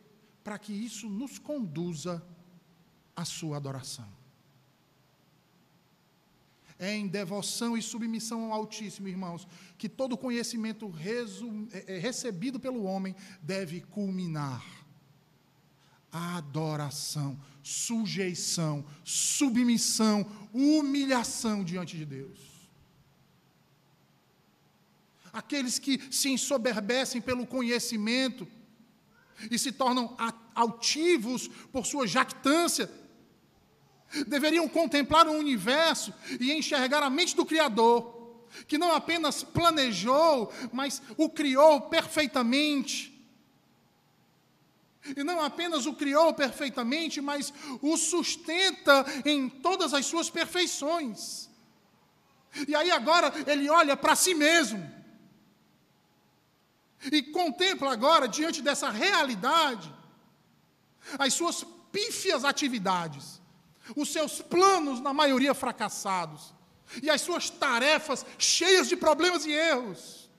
[0.43, 2.26] Para que isso nos conduza
[3.15, 4.18] à Sua adoração
[6.80, 9.46] em devoção e submissão ao Altíssimo, irmãos,
[9.78, 10.94] que todo conhecimento
[11.74, 14.64] é, é, recebido pelo homem deve culminar.
[16.12, 22.40] Adoração, sujeição, submissão, humilhação diante de Deus.
[25.32, 28.48] Aqueles que se ensoberbecem pelo conhecimento
[29.52, 30.18] e se tornam
[30.56, 32.90] altivos por sua jactância,
[34.28, 41.01] deveriam contemplar o universo e enxergar a mente do Criador, que não apenas planejou, mas
[41.18, 43.16] o criou perfeitamente.
[45.16, 51.49] E não apenas o criou perfeitamente, mas o sustenta em todas as suas perfeições.
[52.68, 54.99] E aí agora ele olha para si mesmo
[57.12, 59.93] e contempla agora, diante dessa realidade,
[61.18, 63.39] as suas pífias atividades
[63.96, 66.54] os seus planos, na maioria, fracassados,
[67.02, 70.30] e as suas tarefas cheias de problemas e erros.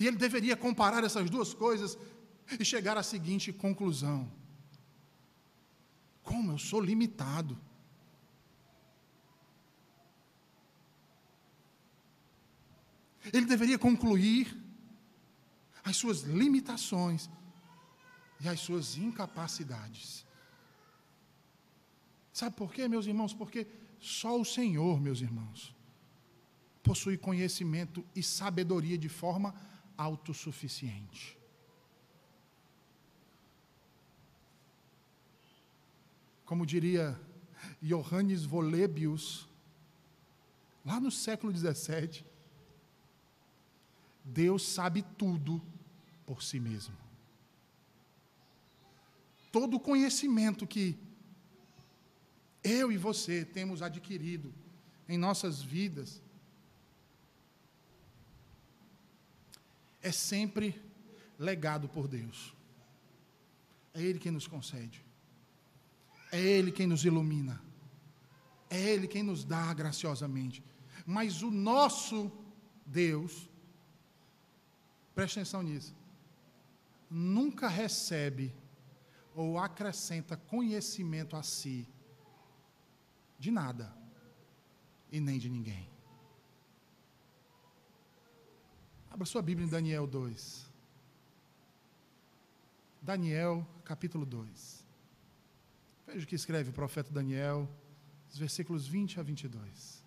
[0.00, 1.98] E ele deveria comparar essas duas coisas
[2.58, 4.30] e chegar à seguinte conclusão:
[6.22, 7.58] como eu sou limitado.
[13.32, 14.54] Ele deveria concluir
[15.82, 17.30] as suas limitações
[18.40, 20.23] e as suas incapacidades.
[22.34, 23.32] Sabe por quê, meus irmãos?
[23.32, 23.64] Porque
[24.00, 25.72] só o Senhor, meus irmãos,
[26.82, 29.54] possui conhecimento e sabedoria de forma
[29.96, 31.38] autossuficiente.
[36.44, 37.18] Como diria
[37.80, 39.48] Johannes Volebius,
[40.84, 42.24] lá no século XVII,
[44.24, 45.62] Deus sabe tudo
[46.26, 47.04] por si mesmo.
[49.54, 50.98] todo conhecimento que
[52.64, 54.52] eu e você temos adquirido
[55.06, 56.22] em nossas vidas,
[60.00, 60.80] é sempre
[61.38, 62.54] legado por Deus.
[63.92, 65.04] É Ele quem nos concede.
[66.32, 67.62] É Ele quem nos ilumina.
[68.70, 70.64] É Ele quem nos dá graciosamente.
[71.06, 72.32] Mas o nosso
[72.86, 73.48] Deus,
[75.14, 75.94] preste atenção nisso,
[77.10, 78.54] nunca recebe
[79.34, 81.86] ou acrescenta conhecimento a si
[83.44, 83.94] de nada
[85.12, 85.86] e nem de ninguém.
[89.10, 90.66] Abra sua Bíblia em Daniel 2.
[93.02, 94.82] Daniel, capítulo 2.
[96.06, 97.68] Veja o que escreve o profeta Daniel,
[98.30, 100.03] os versículos 20 a 22.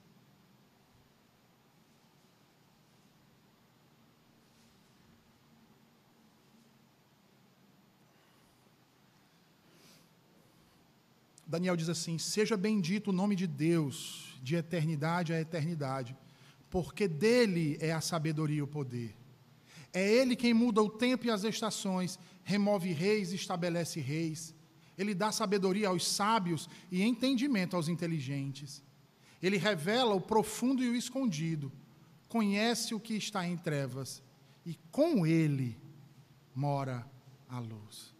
[11.47, 16.15] Daniel diz assim: Seja bendito o nome de Deus, de eternidade a eternidade,
[16.69, 19.15] porque dele é a sabedoria e o poder.
[19.93, 24.53] É ele quem muda o tempo e as estações, remove reis e estabelece reis.
[24.97, 28.83] Ele dá sabedoria aos sábios e entendimento aos inteligentes.
[29.41, 31.71] Ele revela o profundo e o escondido,
[32.27, 34.21] conhece o que está em trevas,
[34.65, 35.77] e com ele
[36.53, 37.07] mora
[37.47, 38.17] a luz.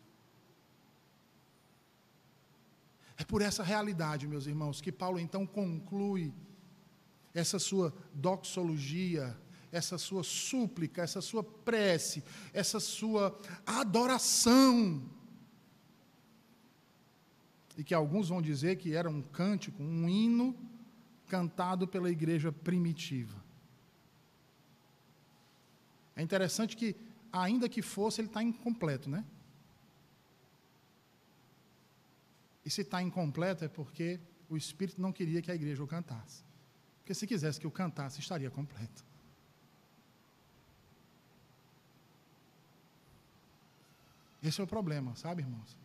[3.17, 6.34] É por essa realidade, meus irmãos, que Paulo então conclui
[7.34, 9.38] essa sua doxologia,
[9.72, 12.24] essa sua súplica, essa sua prece,
[12.54, 15.04] essa sua adoração.
[17.78, 20.56] E que alguns vão dizer que era um cântico, um hino
[21.28, 23.44] cantado pela igreja primitiva.
[26.16, 26.96] É interessante que,
[27.32, 29.24] ainda que fosse, ele está incompleto, né?
[32.68, 36.44] E se está incompleto é porque o Espírito não queria que a igreja o cantasse.
[36.98, 39.06] Porque se quisesse que o cantasse, estaria completo.
[44.44, 45.78] Esse é o problema, sabe, irmãos?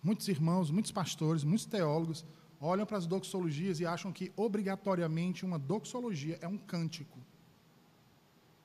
[0.00, 2.24] Muitos irmãos, muitos pastores, muitos teólogos
[2.60, 7.18] olham para as doxologias e acham que obrigatoriamente uma doxologia é um cântico.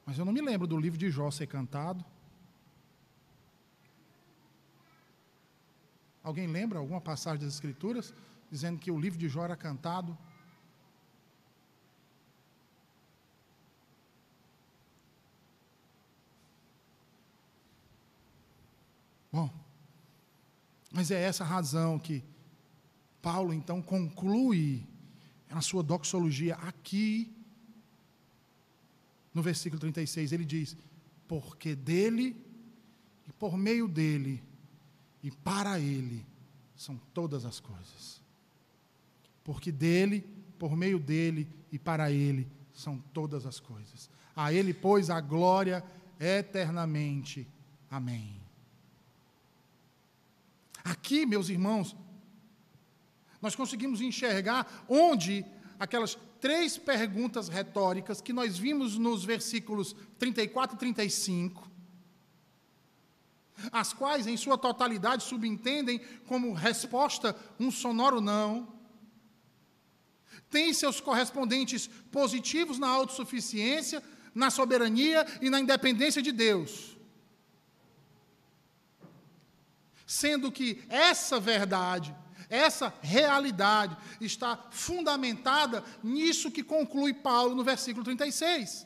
[0.06, 2.06] Mas eu não me lembro do livro de Jó ser cantado,
[6.24, 8.14] Alguém lembra alguma passagem das Escrituras
[8.50, 10.18] dizendo que o livro de Jó era cantado?
[19.32, 19.50] Bom,
[20.92, 22.24] mas é essa razão que
[23.22, 24.88] Paulo então conclui
[25.50, 27.36] na sua doxologia aqui
[29.34, 30.78] no versículo 36, ele diz:
[31.28, 32.38] Porque dele
[33.28, 34.44] e por meio dele
[35.24, 36.26] e para Ele
[36.76, 38.22] são todas as coisas.
[39.44, 40.22] Porque dele,
[40.60, 44.10] por meio dele e para Ele são todas as coisas.
[44.36, 45.84] A Ele, pois, a glória
[46.20, 47.48] eternamente.
[47.90, 48.42] Amém.
[50.84, 51.96] Aqui, meus irmãos,
[53.42, 55.46] nós conseguimos enxergar onde
[55.80, 61.73] aquelas três perguntas retóricas que nós vimos nos versículos 34 e 35
[63.72, 68.74] as quais, em sua totalidade, subentendem como resposta um sonoro não,
[70.50, 74.04] têm seus correspondentes positivos na autossuficiência,
[74.36, 76.96] na soberania e na independência de Deus.
[80.06, 82.16] Sendo que essa verdade,
[82.50, 88.86] essa realidade está fundamentada nisso que conclui Paulo no versículo 36.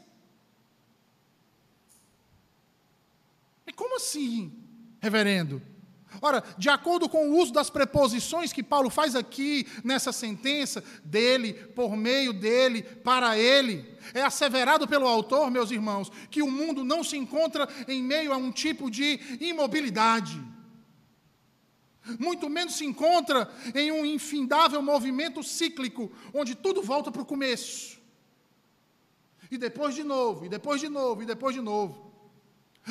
[3.73, 4.67] Como assim?
[4.99, 5.61] reverendo?
[6.21, 11.53] Ora, de acordo com o uso das preposições que Paulo faz aqui nessa sentença, dele,
[11.53, 17.03] por meio dele, para ele, é asseverado pelo autor, meus irmãos, que o mundo não
[17.03, 20.41] se encontra em meio a um tipo de imobilidade.
[22.17, 27.99] Muito menos se encontra em um infindável movimento cíclico, onde tudo volta para o começo.
[29.51, 32.06] E depois de novo, e depois de novo, e depois de novo.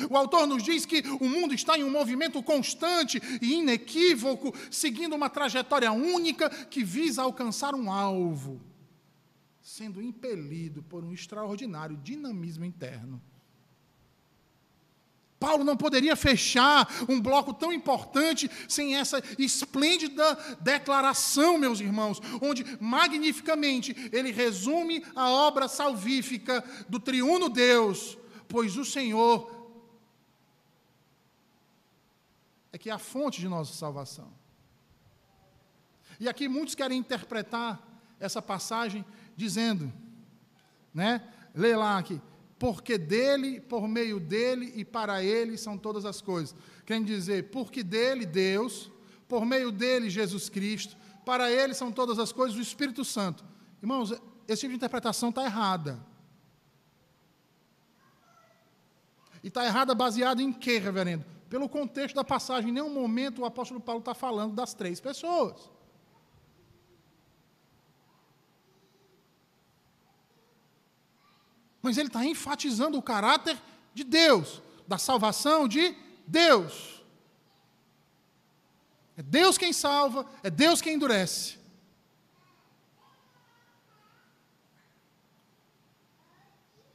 [0.09, 5.15] O autor nos diz que o mundo está em um movimento constante e inequívoco, seguindo
[5.15, 8.61] uma trajetória única que visa alcançar um alvo,
[9.61, 13.21] sendo impelido por um extraordinário dinamismo interno.
[15.39, 22.65] Paulo não poderia fechar um bloco tão importante sem essa esplêndida declaração, meus irmãos, onde
[22.79, 28.17] magnificamente ele resume a obra salvífica do triuno Deus,
[28.47, 29.56] pois o Senhor
[32.77, 34.31] é que é a fonte de nossa salvação.
[36.19, 37.81] E aqui muitos querem interpretar
[38.19, 39.03] essa passagem
[39.35, 39.91] dizendo,
[40.93, 41.27] né?
[41.53, 42.21] Lê lá aqui,
[42.59, 46.55] porque dele, por meio dele e para ele são todas as coisas.
[46.85, 48.91] Quer dizer, porque dele, Deus,
[49.27, 53.43] por meio dele, Jesus Cristo, para ele são todas as coisas, o Espírito Santo.
[53.81, 54.11] Irmãos,
[54.47, 55.99] esse tipo de interpretação está errada.
[59.43, 61.36] E está errada baseada em quê, reverendo?
[61.49, 65.69] Pelo contexto da passagem, em nenhum momento o apóstolo Paulo está falando das três pessoas.
[71.81, 73.57] Mas ele está enfatizando o caráter
[73.93, 75.95] de Deus, da salvação de
[76.27, 77.01] Deus.
[79.15, 81.57] É Deus quem salva, é Deus quem endurece.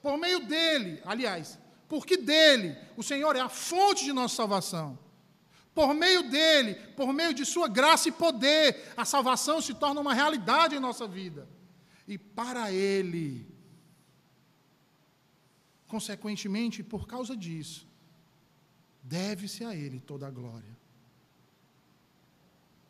[0.02, 1.58] Por meio dele, aliás,
[1.92, 4.98] porque dele, o Senhor é a fonte de nossa salvação.
[5.74, 10.14] Por meio dele, por meio de sua graça e poder, a salvação se torna uma
[10.14, 11.46] realidade em nossa vida.
[12.08, 13.46] E para ele,
[15.86, 17.86] consequentemente, por causa disso,
[19.02, 20.74] deve-se a ele toda a glória.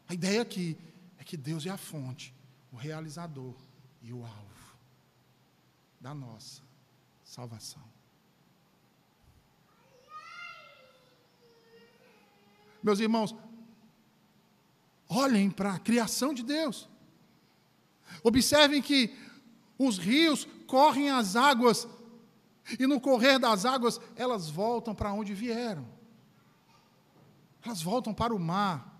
[0.09, 0.79] A ideia aqui
[1.19, 2.33] é que Deus é a fonte,
[2.71, 3.57] o realizador
[4.01, 4.77] e o alvo
[6.01, 6.63] da nossa
[7.25, 7.92] salvação.
[12.83, 13.35] Meus irmãos,
[15.09, 16.89] olhem para a criação de Deus.
[18.23, 19.15] Observem que
[19.79, 21.87] os rios correm as águas
[22.79, 25.87] e no correr das águas elas voltam para onde vieram.
[27.65, 28.91] Elas voltam para o mar.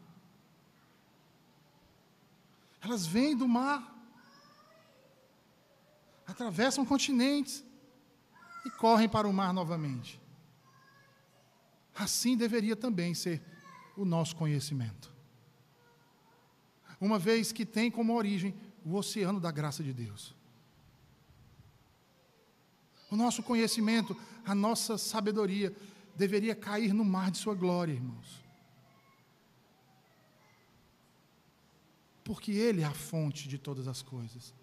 [2.81, 3.95] Elas vêm do mar,
[6.27, 7.65] atravessam continentes
[8.67, 10.21] e correm para o mar novamente.
[11.95, 13.41] Assim deveria também ser
[13.97, 15.13] o nosso conhecimento.
[17.01, 20.35] Uma vez que tem como origem o oceano da graça de Deus.
[23.11, 25.75] O nosso conhecimento, a nossa sabedoria
[26.17, 28.43] deveria cair no mar de Sua glória, irmãos.
[32.25, 34.55] Porque Ele é a fonte de todas as coisas.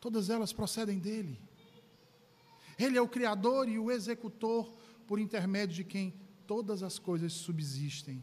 [0.00, 1.40] Todas elas procedem dEle.
[2.78, 4.72] Ele é o Criador e o executor
[5.06, 6.14] por intermédio de quem
[6.52, 8.22] todas as coisas subsistem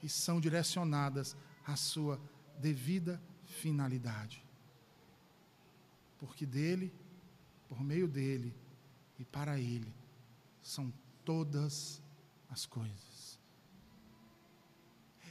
[0.00, 1.36] e são direcionadas
[1.66, 2.20] à sua
[2.56, 4.46] devida finalidade.
[6.20, 6.94] Porque dele,
[7.68, 8.54] por meio dele
[9.18, 9.92] e para ele
[10.60, 10.92] são
[11.24, 12.00] todas
[12.48, 13.40] as coisas.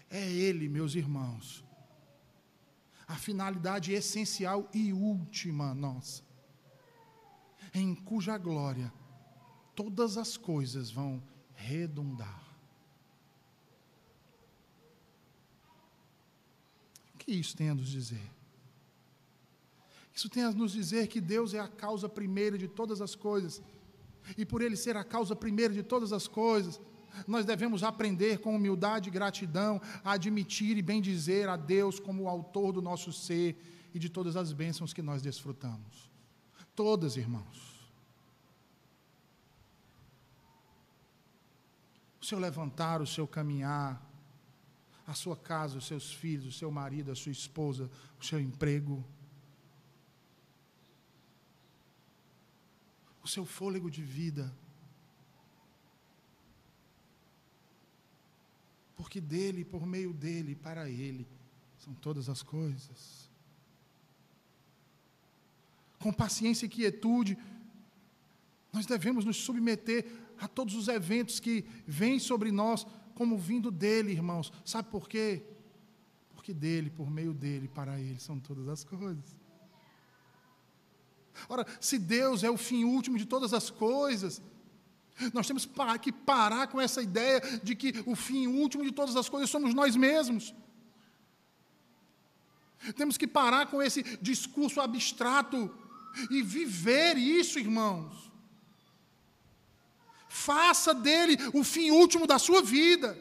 [0.10, 1.64] É ele, meus irmãos,
[3.08, 6.24] a finalidade essencial e última nossa,
[7.74, 8.92] em cuja glória
[9.74, 11.24] todas as coisas vão
[11.62, 12.42] redundar.
[17.14, 18.30] O que isso tem a nos dizer?
[20.14, 23.62] Isso tem a nos dizer que Deus é a causa primeira de todas as coisas.
[24.38, 26.80] E por Ele ser a causa primeira de todas as coisas,
[27.28, 32.30] nós devemos aprender com humildade e gratidão a admitir e bendizer a Deus como o
[32.30, 33.58] autor do nosso ser
[33.94, 36.12] e de todas as bênçãos que nós desfrutamos.
[36.76, 37.71] Todas, irmãos.
[42.22, 44.00] O seu levantar, o seu caminhar,
[45.08, 49.04] a sua casa, os seus filhos, o seu marido, a sua esposa, o seu emprego,
[53.24, 54.56] o seu fôlego de vida.
[58.96, 61.28] Porque dele, por meio dele, para ele,
[61.80, 63.30] são todas as coisas.
[65.98, 67.36] Com paciência e quietude,
[68.72, 74.12] nós devemos nos submeter a todos os eventos que vêm sobre nós como vindo dele,
[74.12, 74.52] irmãos.
[74.66, 75.44] Sabe por quê?
[76.34, 79.40] Porque dele, por meio dele, para ele são todas as coisas.
[81.48, 84.42] Ora, se Deus é o fim último de todas as coisas,
[85.32, 85.68] nós temos
[86.02, 89.76] que parar com essa ideia de que o fim último de todas as coisas somos
[89.76, 90.54] nós mesmos.
[92.96, 95.70] Temos que parar com esse discurso abstrato
[96.32, 98.31] e viver isso, irmãos.
[100.34, 103.20] Faça dele o fim último da sua vida.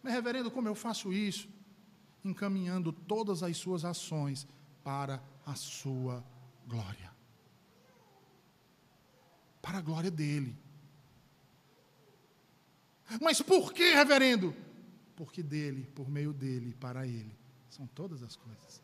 [0.00, 1.48] Mas, reverendo, como eu faço isso?
[2.24, 4.46] Encaminhando todas as suas ações
[4.84, 6.24] para a sua
[6.64, 7.10] glória.
[9.60, 10.56] Para a glória dele.
[13.20, 14.54] Mas por que, reverendo?
[15.16, 17.36] Porque dele, por meio dele, para ele,
[17.68, 18.80] são todas as coisas.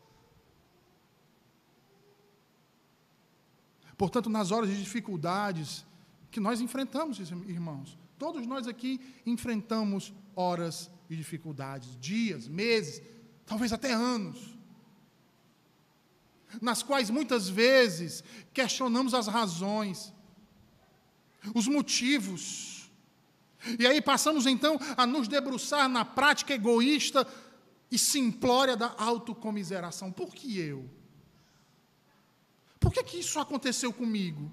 [3.97, 5.85] Portanto, nas horas de dificuldades
[6.29, 13.01] que nós enfrentamos, irmãos, Todos nós aqui enfrentamos horas de dificuldades, dias, meses,
[13.45, 14.57] talvez até anos,
[16.59, 18.23] nas quais muitas vezes
[18.53, 20.11] questionamos as razões,
[21.53, 22.89] os motivos,
[23.77, 27.27] e aí passamos então a nos debruçar na prática egoísta
[27.91, 30.11] e simplória da autocomiseração.
[30.11, 30.89] Por que eu?
[32.79, 34.51] Por que, que isso aconteceu comigo?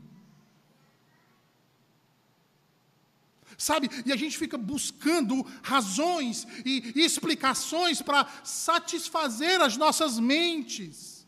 [3.57, 3.89] Sabe?
[4.05, 11.27] E a gente fica buscando razões e, e explicações para satisfazer as nossas mentes.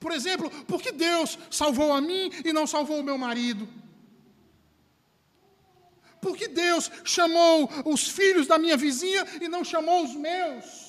[0.00, 3.68] Por exemplo, por que Deus salvou a mim e não salvou o meu marido?
[6.20, 10.87] Por que Deus chamou os filhos da minha vizinha e não chamou os meus?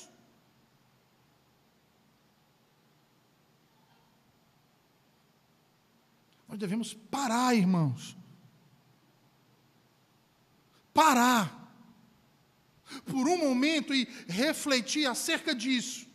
[6.60, 8.16] Devemos parar, irmãos.
[10.94, 11.56] Parar.
[13.04, 16.06] Por um momento e refletir acerca disso.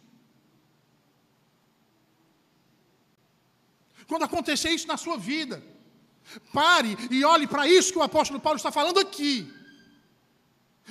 [4.08, 5.64] Quando acontecer isso na sua vida,
[6.52, 9.52] Pare e olhe para isso que o apóstolo Paulo está falando aqui,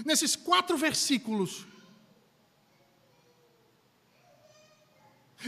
[0.04, 1.66] nesses quatro versículos.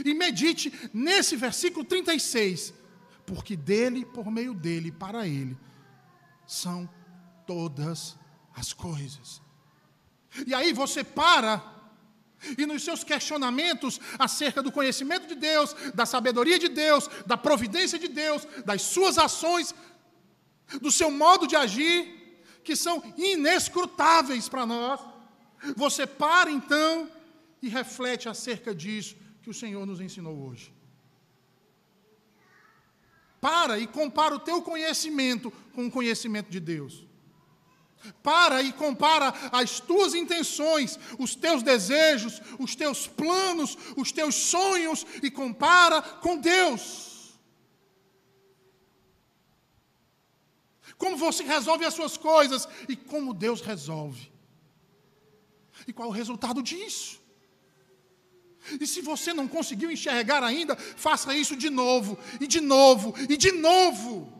[0.04, 2.74] E medite nesse versículo 36,
[3.26, 5.58] porque dele, por meio dele, para ele,
[6.46, 6.88] são
[7.46, 8.16] todas
[8.54, 9.42] as coisas.
[10.46, 11.74] E aí você para
[12.56, 17.98] e nos seus questionamentos acerca do conhecimento de Deus, da sabedoria de Deus, da providência
[17.98, 19.74] de Deus, das suas ações,
[20.80, 25.00] do seu modo de agir, que são inescrutáveis para nós,
[25.76, 27.10] você para então
[27.62, 30.75] e reflete acerca disso que o Senhor nos ensinou hoje.
[33.46, 37.06] Para e compara o teu conhecimento com o conhecimento de Deus.
[38.20, 45.06] Para e compara as tuas intenções, os teus desejos, os teus planos, os teus sonhos
[45.22, 47.38] e compara com Deus.
[50.98, 54.28] Como você resolve as suas coisas e como Deus resolve.
[55.86, 57.24] E qual o resultado disso?
[58.80, 63.36] E se você não conseguiu enxergar ainda, faça isso de novo, e de novo, e
[63.36, 64.36] de novo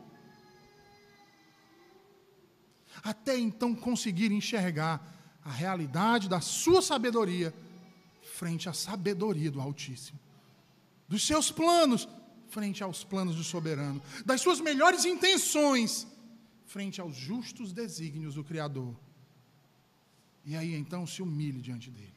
[3.09, 5.01] até então conseguir enxergar
[5.43, 7.53] a realidade da sua sabedoria
[8.21, 10.19] frente à sabedoria do Altíssimo,
[11.07, 12.07] dos seus planos
[12.49, 16.05] frente aos planos do soberano, das suas melhores intenções
[16.65, 18.93] frente aos justos desígnios do Criador.
[20.43, 22.16] E aí então se humilhe diante dele.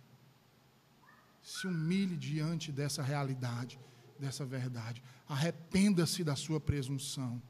[1.50, 3.76] Se humilhe diante dessa realidade,
[4.16, 5.02] dessa verdade.
[5.28, 7.42] Arrependa-se da sua presunção,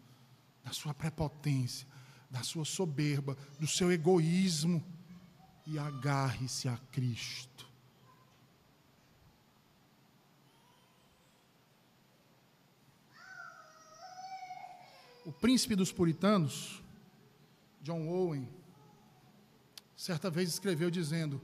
[0.65, 1.87] da sua prepotência,
[2.31, 4.83] da sua soberba, do seu egoísmo
[5.67, 7.69] e agarre-se a Cristo.
[15.27, 16.83] O príncipe dos puritanos,
[17.83, 18.49] John Owen,
[19.95, 21.39] certa vez escreveu dizendo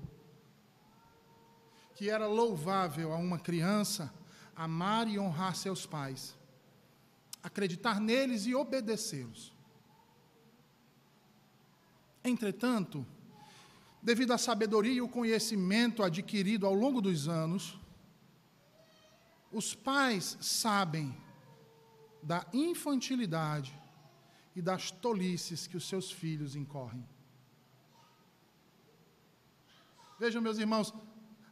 [1.97, 4.13] que era louvável a uma criança
[4.55, 6.37] amar e honrar seus pais,
[7.43, 9.53] acreditar neles e obedecê-los.
[12.23, 13.05] Entretanto,
[14.03, 17.81] devido à sabedoria e o conhecimento adquirido ao longo dos anos,
[19.51, 21.17] os pais sabem
[22.23, 23.75] da infantilidade
[24.55, 27.09] e das tolices que os seus filhos incorrem.
[30.19, 30.93] Vejam, meus irmãos,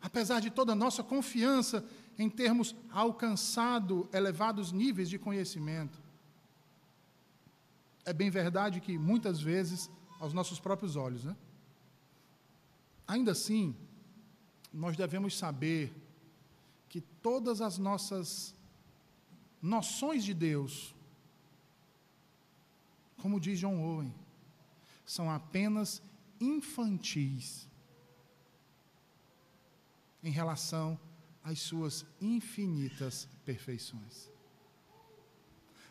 [0.04, 1.82] apesar de toda a nossa confiança
[2.18, 5.98] em termos alcançado elevados níveis de conhecimento,
[8.04, 9.90] é bem verdade que muitas vezes
[10.20, 11.24] aos nossos próprios olhos.
[11.24, 11.34] Né?
[13.08, 13.74] Ainda assim,
[14.70, 15.90] nós devemos saber
[16.90, 18.54] que todas as nossas
[19.62, 20.94] noções de Deus,
[23.22, 24.14] como diz John Owen,
[25.06, 26.02] são apenas
[26.38, 27.66] infantis
[30.24, 30.98] em relação
[31.42, 34.30] às suas infinitas perfeições.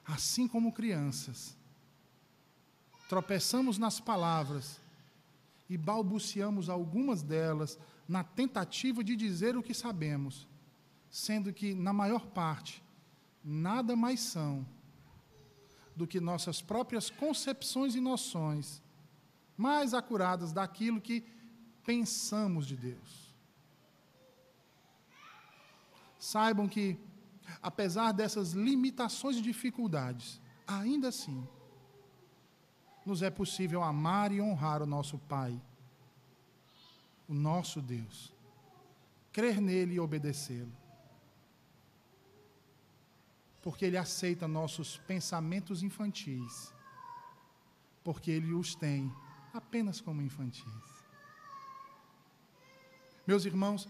[0.03, 1.55] Assim como crianças,
[3.07, 4.81] tropeçamos nas palavras
[5.69, 7.77] e balbuciamos algumas delas
[8.07, 10.47] na tentativa de dizer o que sabemos,
[11.09, 12.83] sendo que, na maior parte,
[13.43, 14.65] nada mais são
[15.95, 18.81] do que nossas próprias concepções e noções
[19.55, 21.23] mais acuradas daquilo que
[21.85, 23.22] pensamos de Deus.
[26.23, 26.97] Saibam que,
[27.61, 31.45] apesar dessas limitações e dificuldades, ainda assim,
[33.05, 35.61] nos é possível amar e honrar o nosso Pai,
[37.27, 38.33] o nosso Deus,
[39.33, 40.71] crer nele e obedecê-lo.
[43.61, 46.73] Porque ele aceita nossos pensamentos infantis,
[48.01, 49.13] porque ele os tem
[49.53, 50.63] apenas como infantis.
[53.27, 53.89] Meus irmãos,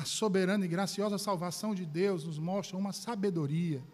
[0.00, 3.84] a soberana e graciosa salvação de Deus nos mostra uma sabedoria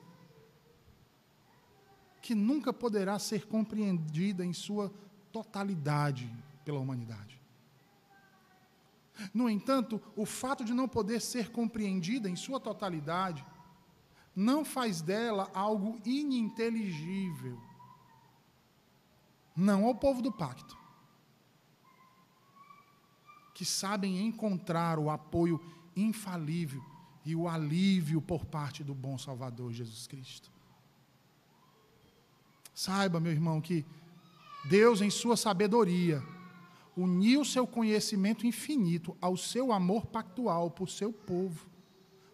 [2.22, 4.92] que nunca poderá ser compreendida em sua
[5.32, 6.32] totalidade
[6.64, 7.42] pela humanidade.
[9.34, 13.44] No entanto, o fato de não poder ser compreendida em sua totalidade
[14.34, 17.60] não faz dela algo ininteligível.
[19.56, 20.78] Não ao povo do pacto,
[23.52, 25.60] que sabem encontrar o apoio
[25.96, 26.84] infalível
[27.24, 30.50] e o alívio por parte do bom Salvador Jesus Cristo.
[32.74, 33.84] Saiba, meu irmão, que
[34.68, 36.22] Deus, em sua sabedoria,
[36.96, 41.66] uniu seu conhecimento infinito ao seu amor pactual por seu povo,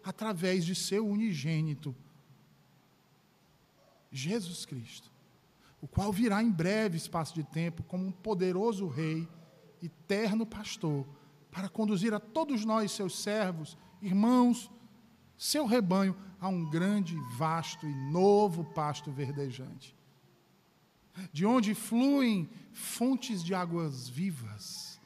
[0.03, 1.95] através de seu unigênito,
[4.11, 5.11] Jesus Cristo,
[5.81, 9.27] o qual virá em breve espaço de tempo como um poderoso Rei,
[9.81, 11.05] eterno pastor,
[11.53, 14.69] para conduzir a todos nós, seus servos, irmãos,
[15.37, 19.95] seu rebanho, a um grande, vasto e novo pasto verdejante
[21.31, 24.99] de onde fluem fontes de águas vivas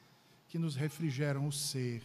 [0.48, 2.04] que nos refrigeram o ser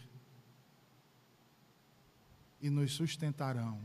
[2.61, 3.79] e nos sustentarão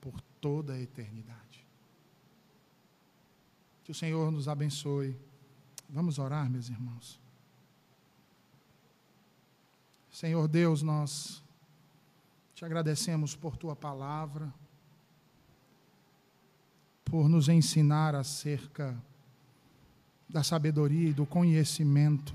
[0.00, 1.64] por toda a eternidade.
[3.84, 5.16] Que o Senhor nos abençoe.
[5.88, 7.20] Vamos orar, meus irmãos.
[10.16, 11.44] Senhor Deus, nós
[12.54, 14.50] te agradecemos por tua palavra,
[17.04, 18.96] por nos ensinar acerca
[20.26, 22.34] da sabedoria e do conhecimento,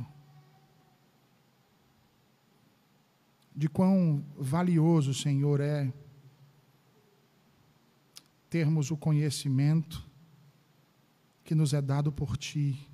[3.55, 5.91] de quão valioso, Senhor, é
[8.47, 10.07] termos o conhecimento
[11.43, 12.90] que nos é dado por Ti,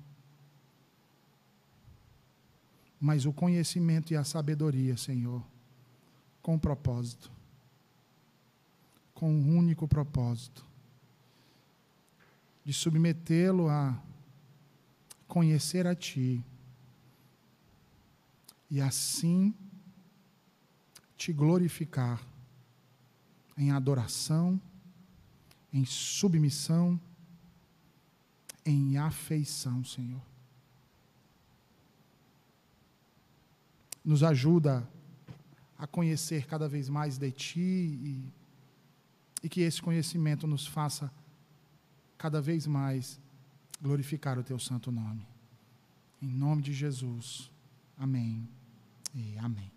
[3.00, 5.42] mas o conhecimento e a sabedoria, Senhor,
[6.42, 7.30] com propósito,
[9.14, 10.66] com um único propósito,
[12.64, 14.00] de submetê-lo a
[15.26, 16.44] conhecer a Ti.
[18.70, 19.54] E assim
[21.16, 22.22] te glorificar
[23.56, 24.60] em adoração,
[25.72, 27.00] em submissão,
[28.64, 30.27] em afeição, Senhor.
[34.08, 34.88] Nos ajuda
[35.76, 38.32] a conhecer cada vez mais de Ti e,
[39.42, 41.12] e que esse conhecimento nos faça
[42.16, 43.20] cada vez mais
[43.78, 45.28] glorificar o teu santo nome.
[46.22, 47.50] Em nome de Jesus.
[47.98, 48.48] Amém
[49.14, 49.70] e amém.